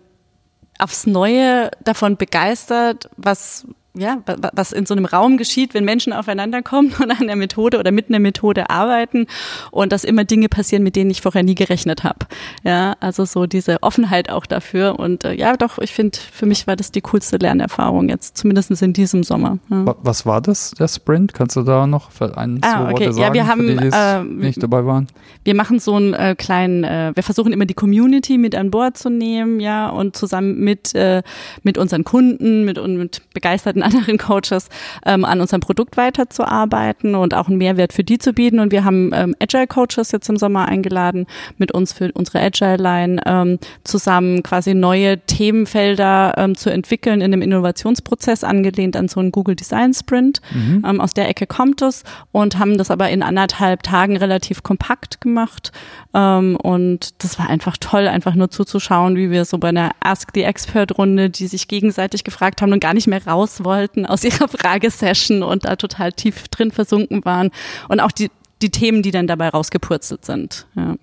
aufs 0.79 1.07
Neue 1.07 1.71
davon 1.83 2.17
begeistert, 2.17 3.09
was 3.17 3.67
ja, 3.97 4.19
was 4.53 4.73
in 4.73 4.87
so 4.87 4.95
einem 4.95 5.05
Raum 5.05 5.37
geschieht, 5.37 5.75
wenn 5.75 5.85
Menschen 5.85 6.13
aufeinander 6.13 6.63
kommen 6.63 6.93
und 7.01 7.11
an 7.11 7.27
der 7.27 7.37
Methode 7.37 7.79
oder 7.79 7.93
mit 7.93 8.09
einer 8.09 8.19
Methode 8.19 8.71
arbeiten 8.71 9.27
und 9.71 9.93
dass 9.93 10.05
immer 10.05 10.25
Dinge 10.25 10.49
passieren, 10.49 10.83
mit 10.83 10.97
denen 10.97 11.11
ich 11.11 11.23
vorher 11.23 11.43
nie 11.43 11.55
gerechnet 11.55 12.05
habe. 12.05 12.27
Ja, 12.65 12.97
also 13.01 13.25
so 13.25 13.47
diese 13.47 13.83
Offenheit 13.83 14.31
auch 14.31 14.47
dafür 14.47 14.99
und 14.99 15.25
äh, 15.25 15.33
ja, 15.33 15.57
doch, 15.57 15.79
ich 15.79 15.93
finde, 15.93 16.19
für 16.19 16.47
mich 16.47 16.67
war 16.67 16.77
das 16.77 16.93
die 16.93 17.01
coolste 17.01 17.39
Lernerfahrung 17.39 18.09
jetzt, 18.09 18.37
zumindest 18.37 18.71
in 18.83 18.93
diesem 18.93 19.23
Sommer. 19.23 19.59
Ja. 19.71 19.97
Was 20.03 20.27
war 20.27 20.41
das, 20.41 20.73
der 20.73 20.89
Sprint? 20.89 21.35
Kannst 21.35 21.57
du 21.57 21.63
da 21.63 21.87
noch 21.87 22.11
ein, 22.21 22.61
ah, 22.63 22.91
okay. 22.91 22.93
Worte 22.93 23.13
sagen, 23.13 23.19
ja, 23.19 23.35
wir 23.35 23.47
haben, 23.47 23.67
die, 23.67 23.91
äh, 23.93 24.23
nicht 24.23 24.63
dabei 24.63 24.85
waren? 24.85 25.07
Wir 25.45 25.55
machen 25.55 25.79
so 25.79 25.95
einen 25.95 26.15
äh, 26.15 26.35
kleinen, 26.37 26.85
äh, 26.85 27.13
wir 27.15 27.23
versuchen 27.23 27.53
immer 27.53 27.67
die 27.67 27.75
Community 27.75 28.39
mit 28.39 28.55
an 28.55 28.71
Bord 28.71 28.99
zu 28.99 29.11
nehmen, 29.11 29.61
ja, 29.61 29.89
und 29.89 30.17
zusammen 30.17 30.59
mit, 30.59 30.95
äh, 30.95 31.23
mit 31.63 31.79
unseren 31.79 32.05
Kunden, 32.05 32.65
mit, 32.65 32.85
mit 32.87 33.23
begeisterten 33.33 33.83
anderen 33.87 34.19
Coaches 34.19 34.69
ähm, 35.05 35.25
an 35.25 35.41
unserem 35.41 35.61
Produkt 35.61 35.97
weiterzuarbeiten 35.97 37.15
und 37.15 37.35
auch 37.35 37.49
einen 37.49 37.59
Mehrwert 37.59 37.93
für 37.93 38.05
die 38.05 38.19
zu 38.19 38.33
bieten. 38.33 38.61
Und 38.61 38.73
wir 38.73 38.85
haben 38.85 39.13
ähm, 39.15 39.35
Agile 39.41 39.67
Coaches 39.67 40.13
jetzt 40.13 40.29
im 40.29 40.37
Sommer 40.37 40.67
eingeladen, 40.67 41.27
mit 41.59 41.73
uns 41.73 41.93
für 41.93 42.11
unsere 42.13 42.41
Agile 42.41 42.77
Line 42.77 43.21
ähm, 43.25 43.59
zusammen 43.85 44.43
quasi 44.43 44.75
neue 44.75 45.19
Themenfelder 45.19 46.35
ähm, 46.37 46.57
zu 46.57 46.71
entwickeln 46.71 47.21
in 47.21 47.33
einem 47.33 47.43
Innovationsprozess 47.43 48.45
angelehnt 48.45 48.97
an 48.97 49.09
so 49.09 49.21
einen 49.21 49.33
Google 49.33 49.57
Design 49.57 49.95
Sprint. 49.95 50.41
Mhm. 50.53 50.85
Ähm, 50.87 51.01
aus 51.01 51.15
der 51.15 51.29
Ecke 51.29 51.47
kommt 51.47 51.83
es 51.83 52.03
und 52.33 52.59
haben 52.59 52.79
das 52.79 52.91
aber 52.91 53.11
in 53.11 53.23
anderthalb 53.23 53.83
Tagen 53.83 54.17
relativ 54.17 54.63
kompakt 54.63 55.21
gemacht. 55.21 55.73
Ähm, 56.15 56.57
und 56.57 57.23
das 57.23 57.39
war 57.39 57.49
einfach 57.49 57.77
toll, 57.79 58.09
einfach 58.09 58.35
nur 58.35 58.51
zuzuschauen, 58.51 59.17
wie 59.17 59.31
wir 59.31 59.45
so 59.45 59.59
bei 59.59 59.69
einer 59.69 59.93
Ask 60.01 60.31
the 60.35 60.43
Expert 60.43 60.99
Runde, 60.99 61.31
die 61.31 61.47
sich 61.47 61.69
gegenseitig 61.69 62.25
gefragt 62.25 62.63
haben 62.63 62.73
und 62.73 62.81
gar 62.81 62.95
nicht 62.95 63.07
mehr 63.07 63.25
raus 63.27 63.65
wollten, 63.65 63.76
wollten 63.77 64.07
aus 64.07 64.25
ihrer 64.25 64.49
Fragesession 64.61 65.43
und 65.43 65.65
da 65.65 65.77
total 65.77 66.13
tief 66.13 66.49
drin 66.49 66.71
versunken 66.71 67.25
waren 67.25 67.51
und 67.89 68.01
auch 68.01 68.13
die, 68.13 68.31
die 68.63 68.71
Themen, 68.71 69.03
die 69.03 69.11
dann 69.11 69.27
dabei 69.27 69.49
rausgepurzelt 69.51 70.25
sind. 70.25 70.67
Ja. 70.75 70.97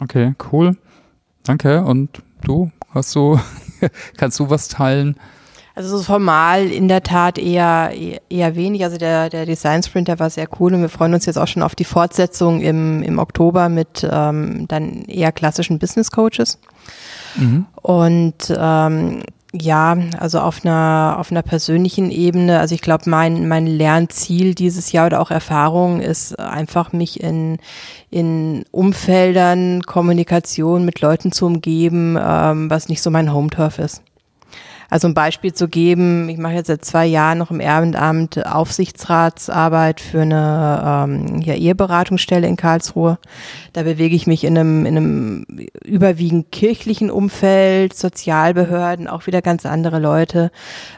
Okay, 0.00 0.34
cool. 0.52 0.76
Danke. 1.44 1.84
Und 1.84 2.22
du, 2.42 2.70
hast 2.90 3.14
du, 3.14 3.38
kannst 4.16 4.38
du 4.40 4.50
was 4.50 4.68
teilen? 4.68 5.16
Also 5.74 5.96
so 5.96 6.02
formal 6.02 6.66
in 6.66 6.86
der 6.86 7.02
Tat 7.02 7.38
eher 7.38 7.92
eher 8.28 8.56
wenig. 8.56 8.84
Also 8.84 8.98
der 8.98 9.30
der 9.30 9.46
Design 9.46 9.82
Sprint, 9.82 10.08
der 10.08 10.18
war 10.18 10.28
sehr 10.28 10.46
cool 10.60 10.74
und 10.74 10.82
wir 10.82 10.90
freuen 10.90 11.14
uns 11.14 11.24
jetzt 11.24 11.38
auch 11.38 11.48
schon 11.48 11.62
auf 11.62 11.74
die 11.74 11.84
Fortsetzung 11.84 12.60
im 12.60 13.02
im 13.02 13.18
Oktober 13.18 13.70
mit 13.70 14.06
ähm, 14.10 14.66
dann 14.68 15.04
eher 15.04 15.32
klassischen 15.32 15.78
Business 15.78 16.10
Coaches. 16.10 16.58
Mhm. 17.36 17.64
Und 17.80 18.54
ähm, 18.54 19.22
ja, 19.54 19.96
also 20.18 20.40
auf 20.40 20.64
einer, 20.64 21.16
auf 21.18 21.30
einer 21.30 21.42
persönlichen 21.42 22.10
Ebene. 22.10 22.58
Also 22.58 22.74
ich 22.74 22.80
glaube, 22.80 23.08
mein, 23.10 23.48
mein 23.48 23.66
Lernziel 23.66 24.54
dieses 24.54 24.92
Jahr 24.92 25.06
oder 25.06 25.20
auch 25.20 25.30
Erfahrung 25.30 26.00
ist 26.00 26.38
einfach 26.38 26.92
mich 26.92 27.22
in, 27.22 27.58
in 28.10 28.64
Umfeldern, 28.70 29.82
Kommunikation 29.82 30.84
mit 30.86 31.00
Leuten 31.00 31.32
zu 31.32 31.46
umgeben, 31.46 32.16
ähm, 32.18 32.70
was 32.70 32.88
nicht 32.88 33.02
so 33.02 33.10
mein 33.10 33.32
Home-Turf 33.32 33.78
ist. 33.78 34.02
Also 34.92 35.08
ein 35.08 35.14
Beispiel 35.14 35.54
zu 35.54 35.68
geben, 35.68 36.28
ich 36.28 36.36
mache 36.36 36.52
jetzt 36.52 36.66
seit 36.66 36.84
zwei 36.84 37.06
Jahren 37.06 37.38
noch 37.38 37.50
im 37.50 37.60
Ehrenamt 37.60 38.44
Aufsichtsratsarbeit 38.46 40.02
für 40.02 40.20
eine 40.20 41.06
ähm, 41.08 41.40
ja, 41.40 41.54
Eheberatungsstelle 41.54 42.46
in 42.46 42.56
Karlsruhe. 42.56 43.16
Da 43.72 43.84
bewege 43.84 44.14
ich 44.14 44.26
mich 44.26 44.44
in 44.44 44.58
einem, 44.58 44.84
in 44.84 44.96
einem 44.98 45.46
überwiegend 45.82 46.52
kirchlichen 46.52 47.10
Umfeld, 47.10 47.96
Sozialbehörden, 47.96 49.08
auch 49.08 49.26
wieder 49.26 49.40
ganz 49.40 49.64
andere 49.64 49.98
Leute. 49.98 50.50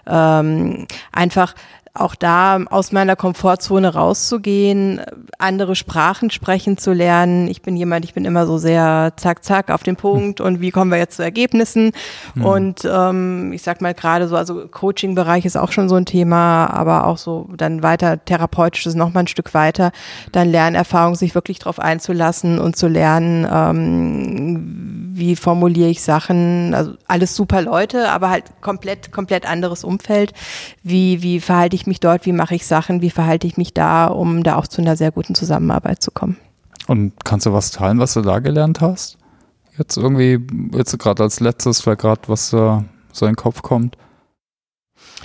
Ähm, 0.08 0.88
einfach 1.12 1.54
auch 1.94 2.16
da 2.16 2.58
aus 2.70 2.90
meiner 2.90 3.14
Komfortzone 3.14 3.94
rauszugehen, 3.94 5.00
andere 5.38 5.76
Sprachen 5.76 6.30
sprechen 6.30 6.76
zu 6.76 6.92
lernen. 6.92 7.46
Ich 7.46 7.62
bin 7.62 7.76
jemand, 7.76 8.04
ich 8.04 8.14
bin 8.14 8.24
immer 8.24 8.46
so 8.46 8.58
sehr 8.58 9.12
zack, 9.16 9.44
zack 9.44 9.70
auf 9.70 9.84
den 9.84 9.94
Punkt 9.94 10.40
und 10.40 10.60
wie 10.60 10.72
kommen 10.72 10.90
wir 10.90 10.98
jetzt 10.98 11.16
zu 11.16 11.22
Ergebnissen? 11.22 11.92
Mhm. 12.34 12.44
Und 12.44 12.88
ähm, 12.90 13.52
ich 13.52 13.62
sag 13.62 13.80
mal 13.80 13.94
gerade 13.94 14.26
so, 14.26 14.36
also 14.36 14.66
Coaching-Bereich 14.66 15.44
ist 15.44 15.56
auch 15.56 15.70
schon 15.70 15.88
so 15.88 15.94
ein 15.94 16.04
Thema, 16.04 16.66
aber 16.66 17.06
auch 17.06 17.16
so 17.16 17.48
dann 17.56 17.84
weiter 17.84 18.24
therapeutisch 18.24 18.86
ist 18.86 18.96
noch 18.96 19.12
mal 19.12 19.20
ein 19.20 19.28
Stück 19.28 19.54
weiter, 19.54 19.92
dann 20.32 20.48
Lernerfahrung, 20.48 21.14
sich 21.14 21.36
wirklich 21.36 21.60
darauf 21.60 21.78
einzulassen 21.78 22.58
und 22.58 22.76
zu 22.76 22.88
lernen, 22.88 23.46
ähm, 23.48 25.04
wie 25.14 25.36
formuliere 25.36 25.90
ich 25.90 26.02
Sachen, 26.02 26.74
also 26.74 26.94
alles 27.06 27.36
super 27.36 27.62
Leute, 27.62 28.10
aber 28.10 28.30
halt 28.30 28.46
komplett, 28.60 29.12
komplett 29.12 29.48
anderes 29.48 29.84
Umfeld. 29.84 30.32
Wie, 30.82 31.22
wie 31.22 31.38
verhalte 31.38 31.76
ich 31.76 31.83
ich 31.84 31.86
mich 31.86 32.00
dort, 32.00 32.24
wie 32.24 32.32
mache 32.32 32.54
ich 32.54 32.66
Sachen, 32.66 33.02
wie 33.02 33.10
verhalte 33.10 33.46
ich 33.46 33.56
mich 33.56 33.74
da, 33.74 34.06
um 34.06 34.42
da 34.42 34.56
auch 34.56 34.66
zu 34.66 34.80
einer 34.80 34.96
sehr 34.96 35.12
guten 35.12 35.34
Zusammenarbeit 35.34 36.02
zu 36.02 36.10
kommen. 36.10 36.36
Und 36.86 37.12
kannst 37.24 37.46
du 37.46 37.52
was 37.52 37.70
teilen, 37.70 37.98
was 37.98 38.14
du 38.14 38.22
da 38.22 38.38
gelernt 38.38 38.80
hast? 38.80 39.18
Jetzt 39.78 39.96
irgendwie, 39.96 40.40
jetzt 40.72 40.98
gerade 40.98 41.22
als 41.22 41.40
letztes, 41.40 41.80
vielleicht 41.80 42.00
gerade, 42.00 42.22
was 42.26 42.50
da 42.50 42.84
so 43.12 43.26
in 43.26 43.32
den 43.32 43.36
Kopf 43.36 43.62
kommt? 43.62 43.96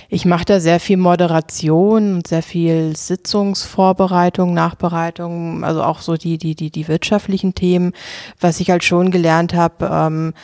Ich 0.08 0.24
mache 0.24 0.44
da 0.44 0.60
sehr 0.60 0.80
viel 0.80 0.96
Moderation 0.96 2.16
und 2.16 2.26
sehr 2.26 2.42
viel 2.42 2.96
Sitzungsvorbereitung, 2.96 4.52
Nachbereitung, 4.52 5.64
also 5.64 5.82
auch 5.82 6.00
so 6.00 6.16
die, 6.16 6.36
die, 6.36 6.54
die, 6.54 6.70
die 6.70 6.88
wirtschaftlichen 6.88 7.54
Themen. 7.54 7.92
Was 8.40 8.60
ich 8.60 8.70
halt 8.70 8.82
schon 8.82 9.10
gelernt 9.10 9.54
habe, 9.54 9.88
ähm, 9.90 10.34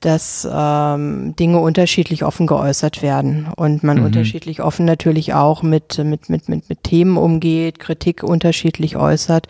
dass 0.00 0.46
ähm, 0.50 1.34
Dinge 1.36 1.60
unterschiedlich 1.60 2.24
offen 2.24 2.46
geäußert 2.46 3.02
werden 3.02 3.48
und 3.56 3.82
man 3.82 3.98
mhm. 3.98 4.06
unterschiedlich 4.06 4.60
offen 4.62 4.84
natürlich 4.84 5.32
auch 5.32 5.62
mit, 5.62 5.98
mit, 5.98 6.28
mit, 6.28 6.48
mit, 6.48 6.68
mit 6.68 6.84
Themen 6.84 7.16
umgeht, 7.16 7.78
Kritik 7.78 8.22
unterschiedlich 8.22 8.96
äußert 8.96 9.48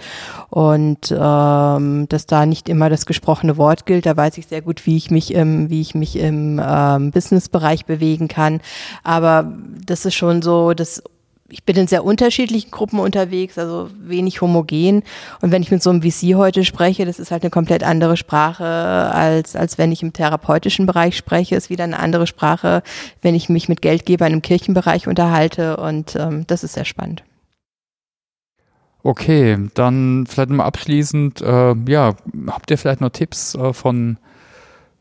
und 0.51 1.11
ähm, 1.11 2.07
dass 2.09 2.27
da 2.27 2.47
nicht 2.47 2.69
immer 2.69 2.89
das 2.89 3.07
gesprochene 3.07 3.57
Wort 3.57 3.87
gilt. 3.87 4.07
Da 4.07 4.17
weiß 4.17 4.39
ich 4.39 4.47
sehr 4.47 4.63
gut, 4.63 4.87
wie 4.87 4.97
ich 4.97 5.11
mich 5.11 5.35
im, 5.35 5.71
wie 5.71 5.81
ich 5.81 5.95
mich 5.95 6.17
im 6.17 6.61
ähm, 6.65 7.11
Businessbereich 7.11 7.87
bewegen 7.87 8.29
kann. 8.29 8.61
Aber 9.03 9.53
das 9.85 10.05
ist 10.05 10.15
schon 10.15 10.43
so, 10.43 10.75
dass 10.75 11.03
ich 11.49 11.65
bin 11.65 11.77
in 11.77 11.87
sehr 11.87 12.05
unterschiedlichen 12.05 12.71
Gruppen 12.71 12.99
unterwegs, 12.99 13.59
also 13.59 13.91
wenig 13.99 14.41
homogen. 14.41 15.03
Und 15.43 15.53
wenn 15.53 15.63
ich 15.63 15.71
mit 15.71 15.83
so 15.83 15.91
einem 15.91 16.03
VC 16.03 16.35
heute 16.35 16.65
spreche, 16.65 17.05
das 17.05 17.19
ist 17.19 17.31
halt 17.31 17.43
eine 17.43 17.51
komplett 17.51 17.83
andere 17.83 18.17
Sprache, 18.17 18.65
als, 18.65 19.55
als 19.55 19.77
wenn 19.77 19.93
ich 19.93 20.03
im 20.03 20.13
therapeutischen 20.13 20.87
Bereich 20.87 21.17
spreche, 21.17 21.55
ist 21.55 21.69
wieder 21.69 21.85
eine 21.85 21.99
andere 21.99 22.27
Sprache, 22.27 22.83
wenn 23.21 23.35
ich 23.35 23.49
mich 23.49 23.69
mit 23.69 23.83
Geldgebern 23.83 24.33
im 24.33 24.43
Kirchenbereich 24.43 25.07
unterhalte. 25.07 25.77
Und 25.77 26.17
ähm, 26.17 26.47
das 26.47 26.65
ist 26.65 26.75
sehr 26.75 26.87
spannend. 26.87 27.23
Okay, 29.03 29.59
dann 29.75 30.25
vielleicht 30.27 30.49
mal 30.49 30.65
abschließend, 30.65 31.43
äh, 31.43 31.75
ja, 31.87 32.15
habt 32.47 32.71
ihr 32.71 32.79
vielleicht 32.79 33.03
noch 33.03 33.11
Tipps 33.11 33.55
äh, 33.55 33.75
von, 33.75 34.17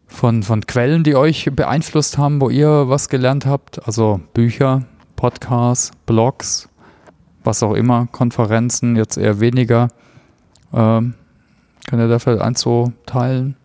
von, 0.07 0.43
von 0.43 0.67
Quellen, 0.67 1.05
die 1.05 1.15
euch 1.15 1.49
beeinflusst 1.55 2.17
haben, 2.17 2.41
wo 2.41 2.49
ihr 2.49 2.89
was 2.89 3.07
gelernt 3.07 3.45
habt? 3.45 3.87
Also 3.87 4.19
Bücher, 4.33 4.83
Podcasts, 5.23 5.91
Blogs, 6.05 6.67
was 7.45 7.63
auch 7.63 7.75
immer, 7.75 8.09
Konferenzen, 8.11 8.97
jetzt 8.97 9.15
eher 9.15 9.39
weniger. 9.39 9.87
Ähm, 10.73 11.13
könnt 11.87 12.01
ihr 12.01 12.09
da 12.09 12.19
vielleicht 12.19 12.41
eins 12.41 12.59
so 12.59 12.91
teilen? 13.05 13.55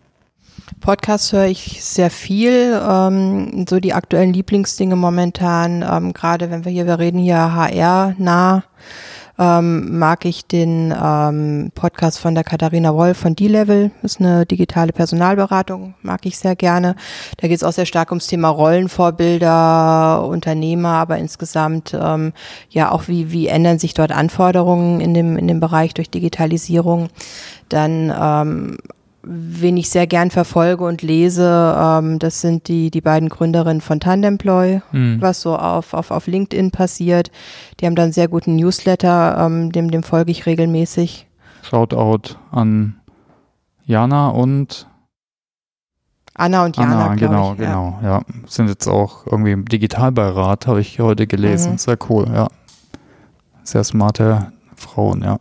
Podcasts 0.79 1.33
höre 1.33 1.47
ich 1.47 1.83
sehr 1.83 2.11
viel. 2.11 2.79
Ähm, 2.81 3.65
so 3.67 3.81
die 3.81 3.93
aktuellen 3.93 4.31
Lieblingsdinge 4.31 4.95
momentan, 4.95 5.83
ähm, 5.85 6.13
gerade 6.13 6.49
wenn 6.49 6.63
wir 6.63 6.71
hier, 6.71 6.87
wir 6.87 6.97
reden 6.97 7.19
hier 7.19 7.53
HR 7.53 8.15
nah 8.17 8.63
ähm, 9.39 9.97
mag 9.97 10.25
ich 10.25 10.45
den 10.45 10.93
ähm, 11.01 11.71
Podcast 11.73 12.19
von 12.19 12.35
der 12.35 12.43
Katharina 12.43 12.93
Wolf 12.93 13.17
von 13.17 13.35
D-Level, 13.35 13.91
ist 14.03 14.19
eine 14.19 14.45
digitale 14.45 14.91
Personalberatung, 14.91 15.95
mag 16.01 16.25
ich 16.25 16.37
sehr 16.37 16.57
gerne. 16.57 16.95
Da 17.37 17.47
geht 17.47 17.55
es 17.55 17.63
auch 17.63 17.71
sehr 17.71 17.85
stark 17.85 18.11
ums 18.11 18.27
Thema 18.27 18.49
Rollenvorbilder, 18.49 20.27
Unternehmer, 20.27 20.89
aber 20.89 21.17
insgesamt 21.17 21.97
ähm, 21.99 22.33
ja 22.69 22.91
auch 22.91 23.07
wie, 23.07 23.31
wie 23.31 23.47
ändern 23.47 23.79
sich 23.79 23.93
dort 23.93 24.11
Anforderungen 24.11 24.99
in 24.99 25.13
dem, 25.13 25.37
in 25.37 25.47
dem 25.47 25.61
Bereich 25.61 25.93
durch 25.93 26.09
Digitalisierung. 26.09 27.07
Dann 27.69 28.13
ähm, 28.19 28.77
wen 29.23 29.77
ich 29.77 29.89
sehr 29.89 30.07
gern 30.07 30.31
verfolge 30.31 30.83
und 30.83 31.01
lese, 31.01 31.75
ähm, 31.77 32.19
das 32.19 32.41
sind 32.41 32.67
die, 32.67 32.89
die 32.89 33.01
beiden 33.01 33.29
Gründerinnen 33.29 33.81
von 33.81 33.99
Tandemploy, 33.99 34.81
mhm. 34.91 35.21
was 35.21 35.41
so 35.41 35.57
auf, 35.57 35.93
auf, 35.93 36.11
auf 36.11 36.27
LinkedIn 36.27 36.71
passiert. 36.71 37.31
Die 37.79 37.85
haben 37.85 37.95
dann 37.95 38.05
einen 38.05 38.13
sehr 38.13 38.27
guten 38.27 38.55
Newsletter, 38.55 39.37
ähm, 39.39 39.71
dem, 39.71 39.91
dem 39.91 40.03
folge 40.03 40.31
ich 40.31 40.45
regelmäßig. 40.45 41.27
Shoutout 41.63 42.37
an 42.51 42.99
Jana 43.85 44.29
und 44.29 44.87
Anna 46.33 46.63
und 46.63 46.77
Jana, 46.77 47.07
Anna, 47.07 47.15
genau, 47.15 47.51
ich, 47.51 47.57
genau, 47.57 47.99
ja. 48.01 48.09
ja. 48.09 48.21
Sind 48.47 48.69
jetzt 48.69 48.87
auch 48.87 49.27
irgendwie 49.27 49.51
im 49.51 49.65
Digitalbeirat, 49.65 50.67
habe 50.67 50.79
ich 50.79 50.99
heute 50.99 51.27
gelesen. 51.27 51.73
Mhm. 51.73 51.77
Sehr 51.77 51.97
cool, 52.09 52.27
ja. 52.33 52.47
Sehr 53.63 53.83
smarte 53.83 54.53
Frauen, 54.75 55.21
ja. 55.21 55.37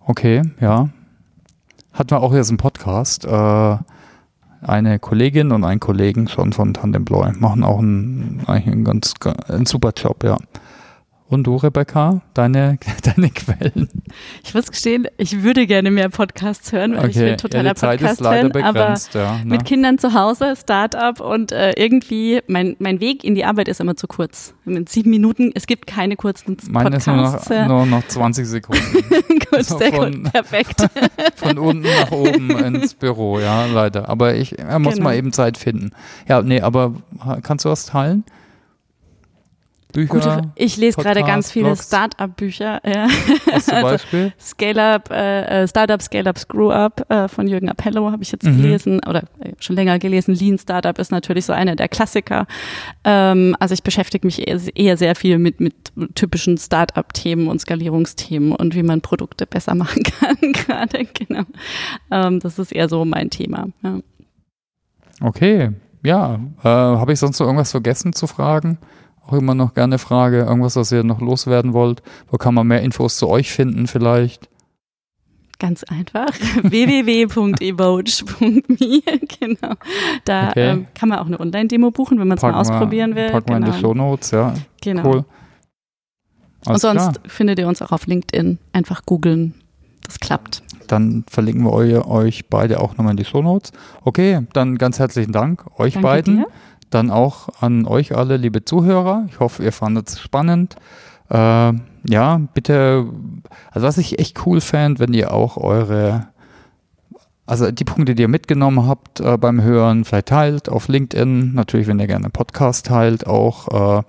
Okay, 0.00 0.42
ja 0.60 0.90
hatten 1.98 2.10
wir 2.10 2.20
auch 2.20 2.32
jetzt 2.34 2.48
einen 2.48 2.58
Podcast. 2.58 3.24
Äh, 3.24 3.76
eine 4.60 4.98
Kollegin 4.98 5.52
und 5.52 5.64
ein 5.64 5.80
Kollegen 5.80 6.28
schon 6.28 6.52
von 6.52 6.74
Tandemploy 6.74 7.32
machen 7.38 7.62
auch 7.62 7.78
einen, 7.78 8.42
eigentlich 8.46 8.72
einen 8.72 8.84
ganz 8.84 9.14
einen 9.48 9.66
super 9.66 9.92
Job, 9.96 10.24
ja. 10.24 10.36
Und 11.30 11.46
du, 11.46 11.56
Rebecca, 11.56 12.22
deine, 12.32 12.78
deine 13.02 13.28
Quellen? 13.28 13.90
Ich 14.42 14.54
muss 14.54 14.70
gestehen, 14.70 15.06
ich 15.18 15.42
würde 15.42 15.66
gerne 15.66 15.90
mehr 15.90 16.08
Podcasts 16.08 16.72
hören, 16.72 16.92
weil 16.92 17.00
okay. 17.00 17.08
ich 17.08 17.18
bin 17.18 17.36
totaler 17.36 17.74
ja, 17.74 17.74
Podcast-Fan, 17.74 18.52
aber 18.62 18.94
ja, 19.12 19.36
ne? 19.36 19.44
mit 19.44 19.66
Kindern 19.66 19.98
zu 19.98 20.14
Hause, 20.14 20.54
Startup 20.56 21.20
und 21.20 21.52
äh, 21.52 21.72
irgendwie, 21.72 22.40
mein, 22.46 22.76
mein 22.78 23.00
Weg 23.00 23.24
in 23.24 23.34
die 23.34 23.44
Arbeit 23.44 23.68
ist 23.68 23.78
immer 23.80 23.94
zu 23.94 24.06
kurz. 24.06 24.54
In 24.64 24.86
sieben 24.86 25.10
Minuten, 25.10 25.50
es 25.54 25.66
gibt 25.66 25.86
keine 25.86 26.16
kurzen 26.16 26.56
Podcasts. 26.56 26.70
Meine 26.70 26.96
ist 26.96 27.06
nur 27.06 27.16
noch, 27.16 27.68
nur 27.68 27.86
noch 27.86 28.08
20 28.08 28.46
Sekunden. 28.46 28.82
gut, 29.28 29.52
also 29.52 29.76
sehr 29.76 29.92
von, 29.92 30.22
gut, 30.22 30.32
perfekt. 30.32 30.86
von 31.36 31.58
unten 31.58 31.82
nach 31.82 32.10
oben 32.10 32.50
ins 32.58 32.94
Büro, 32.94 33.38
ja, 33.38 33.66
leider. 33.66 34.08
Aber 34.08 34.34
ich 34.34 34.58
er 34.58 34.78
muss 34.78 34.94
genau. 34.94 35.04
mal 35.04 35.16
eben 35.16 35.34
Zeit 35.34 35.58
finden. 35.58 35.90
Ja, 36.26 36.40
nee, 36.40 36.62
aber 36.62 36.94
kannst 37.42 37.66
du 37.66 37.68
was 37.68 37.84
teilen? 37.84 38.24
Bücher. 39.92 40.18
Gute, 40.36 40.52
ich 40.54 40.76
lese 40.76 41.00
gerade 41.00 41.22
ganz 41.22 41.50
viele 41.50 41.74
Startup-Bücher. 41.74 42.80
Ja. 42.84 43.08
Was 43.50 43.66
zum 43.66 43.74
also 43.74 43.88
Beispiel? 43.88 44.32
Scale-Up, 44.38 45.10
äh, 45.10 45.62
äh, 45.62 45.68
Startup, 45.68 46.00
Scale-Up, 46.00 46.38
Screw-Up 46.38 47.10
äh, 47.10 47.28
von 47.28 47.48
Jürgen 47.48 47.70
Appello 47.70 48.10
habe 48.10 48.22
ich 48.22 48.30
jetzt 48.30 48.44
mhm. 48.44 48.60
gelesen 48.60 49.00
oder 49.08 49.22
äh, 49.40 49.52
schon 49.60 49.76
länger 49.76 49.98
gelesen. 49.98 50.34
Lean 50.34 50.58
Startup 50.58 50.98
ist 50.98 51.10
natürlich 51.10 51.46
so 51.46 51.54
einer 51.54 51.74
der 51.74 51.88
Klassiker. 51.88 52.46
Ähm, 53.04 53.56
also 53.60 53.72
ich 53.72 53.82
beschäftige 53.82 54.26
mich 54.26 54.46
eher, 54.46 54.60
eher 54.74 54.96
sehr 54.98 55.14
viel 55.14 55.38
mit, 55.38 55.58
mit 55.60 55.74
typischen 56.14 56.58
Startup-Themen 56.58 57.48
und 57.48 57.60
Skalierungsthemen 57.60 58.52
und 58.52 58.74
wie 58.74 58.82
man 58.82 59.00
Produkte 59.00 59.46
besser 59.46 59.74
machen 59.74 60.02
kann 60.02 60.36
gerade. 60.52 61.06
Genau. 61.14 61.44
Ähm, 62.10 62.40
das 62.40 62.58
ist 62.58 62.72
eher 62.72 62.90
so 62.90 63.06
mein 63.06 63.30
Thema. 63.30 63.68
Ja. 63.82 64.00
Okay, 65.22 65.70
ja. 66.04 66.34
Äh, 66.62 66.68
habe 66.68 67.12
ich 67.12 67.18
sonst 67.18 67.40
noch 67.40 67.46
irgendwas 67.46 67.70
vergessen 67.70 68.12
zu 68.12 68.26
fragen? 68.26 68.78
Auch 69.28 69.34
immer 69.34 69.54
noch 69.54 69.74
gerne 69.74 69.98
Frage. 69.98 70.38
Irgendwas, 70.40 70.76
was 70.76 70.90
ihr 70.92 71.04
noch 71.04 71.20
loswerden 71.20 71.72
wollt? 71.72 72.02
Wo 72.30 72.38
kann 72.38 72.54
man 72.54 72.66
mehr 72.66 72.82
Infos 72.82 73.16
zu 73.16 73.28
euch 73.28 73.52
finden 73.52 73.86
vielleicht? 73.86 74.48
Ganz 75.58 75.84
einfach. 75.84 76.28
www.evoge.me. 76.62 77.42
genau. 79.40 79.74
Da 80.24 80.48
okay. 80.50 80.70
ähm, 80.70 80.86
kann 80.94 81.08
man 81.08 81.18
auch 81.18 81.26
eine 81.26 81.40
Online-Demo 81.40 81.90
buchen, 81.90 82.20
wenn 82.20 82.28
man 82.28 82.38
es 82.38 82.42
mal 82.42 82.54
ausprobieren 82.54 83.16
will. 83.16 83.30
Packen 83.30 83.46
genau. 83.46 83.58
wir 83.58 83.66
in 83.66 83.72
die 83.72 83.72
genau. 83.72 83.88
Show 83.88 83.94
Notes, 83.94 84.30
ja. 84.30 84.54
Genau. 84.80 85.04
Cool. 85.04 85.24
Alles 86.64 86.84
Und 86.84 86.98
sonst 86.98 87.14
klar. 87.14 87.28
findet 87.28 87.58
ihr 87.58 87.68
uns 87.68 87.82
auch 87.82 87.92
auf 87.92 88.06
LinkedIn. 88.06 88.58
Einfach 88.72 89.04
googeln. 89.04 89.54
Das 90.04 90.20
klappt. 90.20 90.62
Dann 90.86 91.24
verlinken 91.28 91.64
wir 91.64 92.06
euch 92.06 92.46
beide 92.48 92.80
auch 92.80 92.96
nochmal 92.96 93.10
in 93.10 93.16
die 93.18 93.24
Show 93.24 93.42
Notes. 93.42 93.72
Okay, 94.04 94.46
dann 94.54 94.78
ganz 94.78 94.98
herzlichen 94.98 95.32
Dank 95.32 95.66
euch 95.78 95.94
Danke 95.94 96.08
beiden. 96.08 96.36
Dir. 96.38 96.46
Dann 96.90 97.10
auch 97.10 97.48
an 97.60 97.86
euch 97.86 98.16
alle, 98.16 98.36
liebe 98.36 98.64
Zuhörer. 98.64 99.26
Ich 99.28 99.40
hoffe, 99.40 99.62
ihr 99.62 99.72
fandet 99.72 100.08
es 100.08 100.20
spannend. 100.20 100.76
Äh, 101.30 101.72
ja, 102.08 102.40
bitte, 102.54 103.06
also 103.70 103.86
was 103.86 103.98
ich 103.98 104.18
echt 104.18 104.46
cool 104.46 104.60
fände, 104.60 105.00
wenn 105.00 105.12
ihr 105.12 105.32
auch 105.32 105.56
eure, 105.58 106.28
also 107.46 107.70
die 107.70 107.84
Punkte, 107.84 108.14
die 108.14 108.22
ihr 108.22 108.28
mitgenommen 108.28 108.86
habt 108.86 109.20
äh, 109.20 109.36
beim 109.36 109.62
Hören, 109.62 110.04
vielleicht 110.04 110.28
teilt 110.28 110.68
auf 110.68 110.88
LinkedIn. 110.88 111.54
Natürlich, 111.54 111.86
wenn 111.86 111.98
ihr 111.98 112.06
gerne 112.06 112.30
Podcast 112.30 112.86
teilt, 112.86 113.26
auch, 113.26 113.68
äh, 113.98 114.02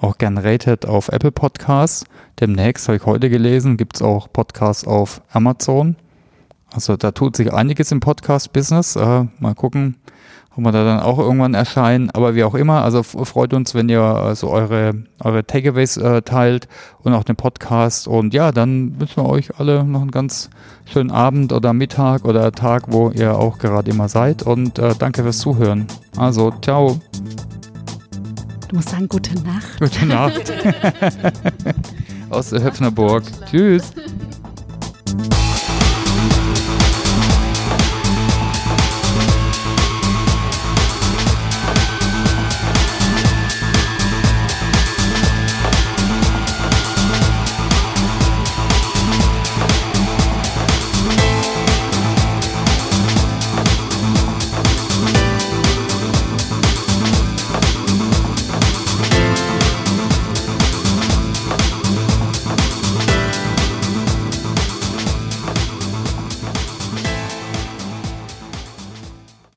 auch 0.00 0.18
gerne 0.18 0.42
ratet 0.42 0.86
auf 0.86 1.08
Apple 1.08 1.32
Podcasts. 1.32 2.04
Demnächst, 2.40 2.88
habe 2.88 2.96
ich 2.96 3.06
heute 3.06 3.28
gelesen, 3.28 3.76
gibt 3.76 3.96
es 3.96 4.02
auch 4.02 4.32
Podcasts 4.32 4.86
auf 4.86 5.20
Amazon. 5.32 5.96
Also 6.74 6.96
da 6.96 7.10
tut 7.10 7.36
sich 7.36 7.52
einiges 7.52 7.92
im 7.92 8.00
Podcast-Business. 8.00 8.96
Äh, 8.96 9.26
mal 9.38 9.54
gucken, 9.54 9.96
ob 10.56 10.64
wir 10.64 10.72
da 10.72 10.84
dann 10.84 11.00
auch 11.00 11.18
irgendwann 11.18 11.54
erscheinen. 11.54 12.10
Aber 12.10 12.34
wie 12.34 12.44
auch 12.44 12.54
immer, 12.54 12.82
also 12.82 13.02
freut 13.02 13.52
uns, 13.52 13.74
wenn 13.74 13.88
ihr 13.88 14.00
also 14.00 14.50
eure, 14.50 14.94
eure 15.20 15.44
Takeaways 15.46 15.96
äh, 15.98 16.22
teilt 16.22 16.68
und 17.02 17.12
auch 17.14 17.24
den 17.24 17.36
Podcast. 17.36 18.08
Und 18.08 18.32
ja, 18.32 18.52
dann 18.52 18.98
wünschen 18.98 19.22
wir 19.22 19.28
euch 19.28 19.58
alle 19.58 19.84
noch 19.84 20.00
einen 20.00 20.10
ganz 20.10 20.50
schönen 20.84 21.10
Abend 21.10 21.52
oder 21.52 21.72
Mittag 21.72 22.24
oder 22.24 22.52
Tag, 22.52 22.84
wo 22.88 23.10
ihr 23.10 23.36
auch 23.36 23.58
gerade 23.58 23.90
immer 23.90 24.08
seid. 24.08 24.42
Und 24.42 24.78
äh, 24.78 24.94
danke 24.98 25.22
fürs 25.22 25.38
Zuhören. 25.38 25.86
Also, 26.16 26.52
ciao. 26.62 26.98
Du 28.68 28.76
musst 28.76 28.88
sagen, 28.88 29.08
gute 29.08 29.34
Nacht. 29.42 29.78
Gute 29.78 30.06
Nacht. 30.06 30.52
Aus 32.30 32.48
der 32.48 32.62
Höfnerburg. 32.62 33.24
Tschüss. 33.50 33.92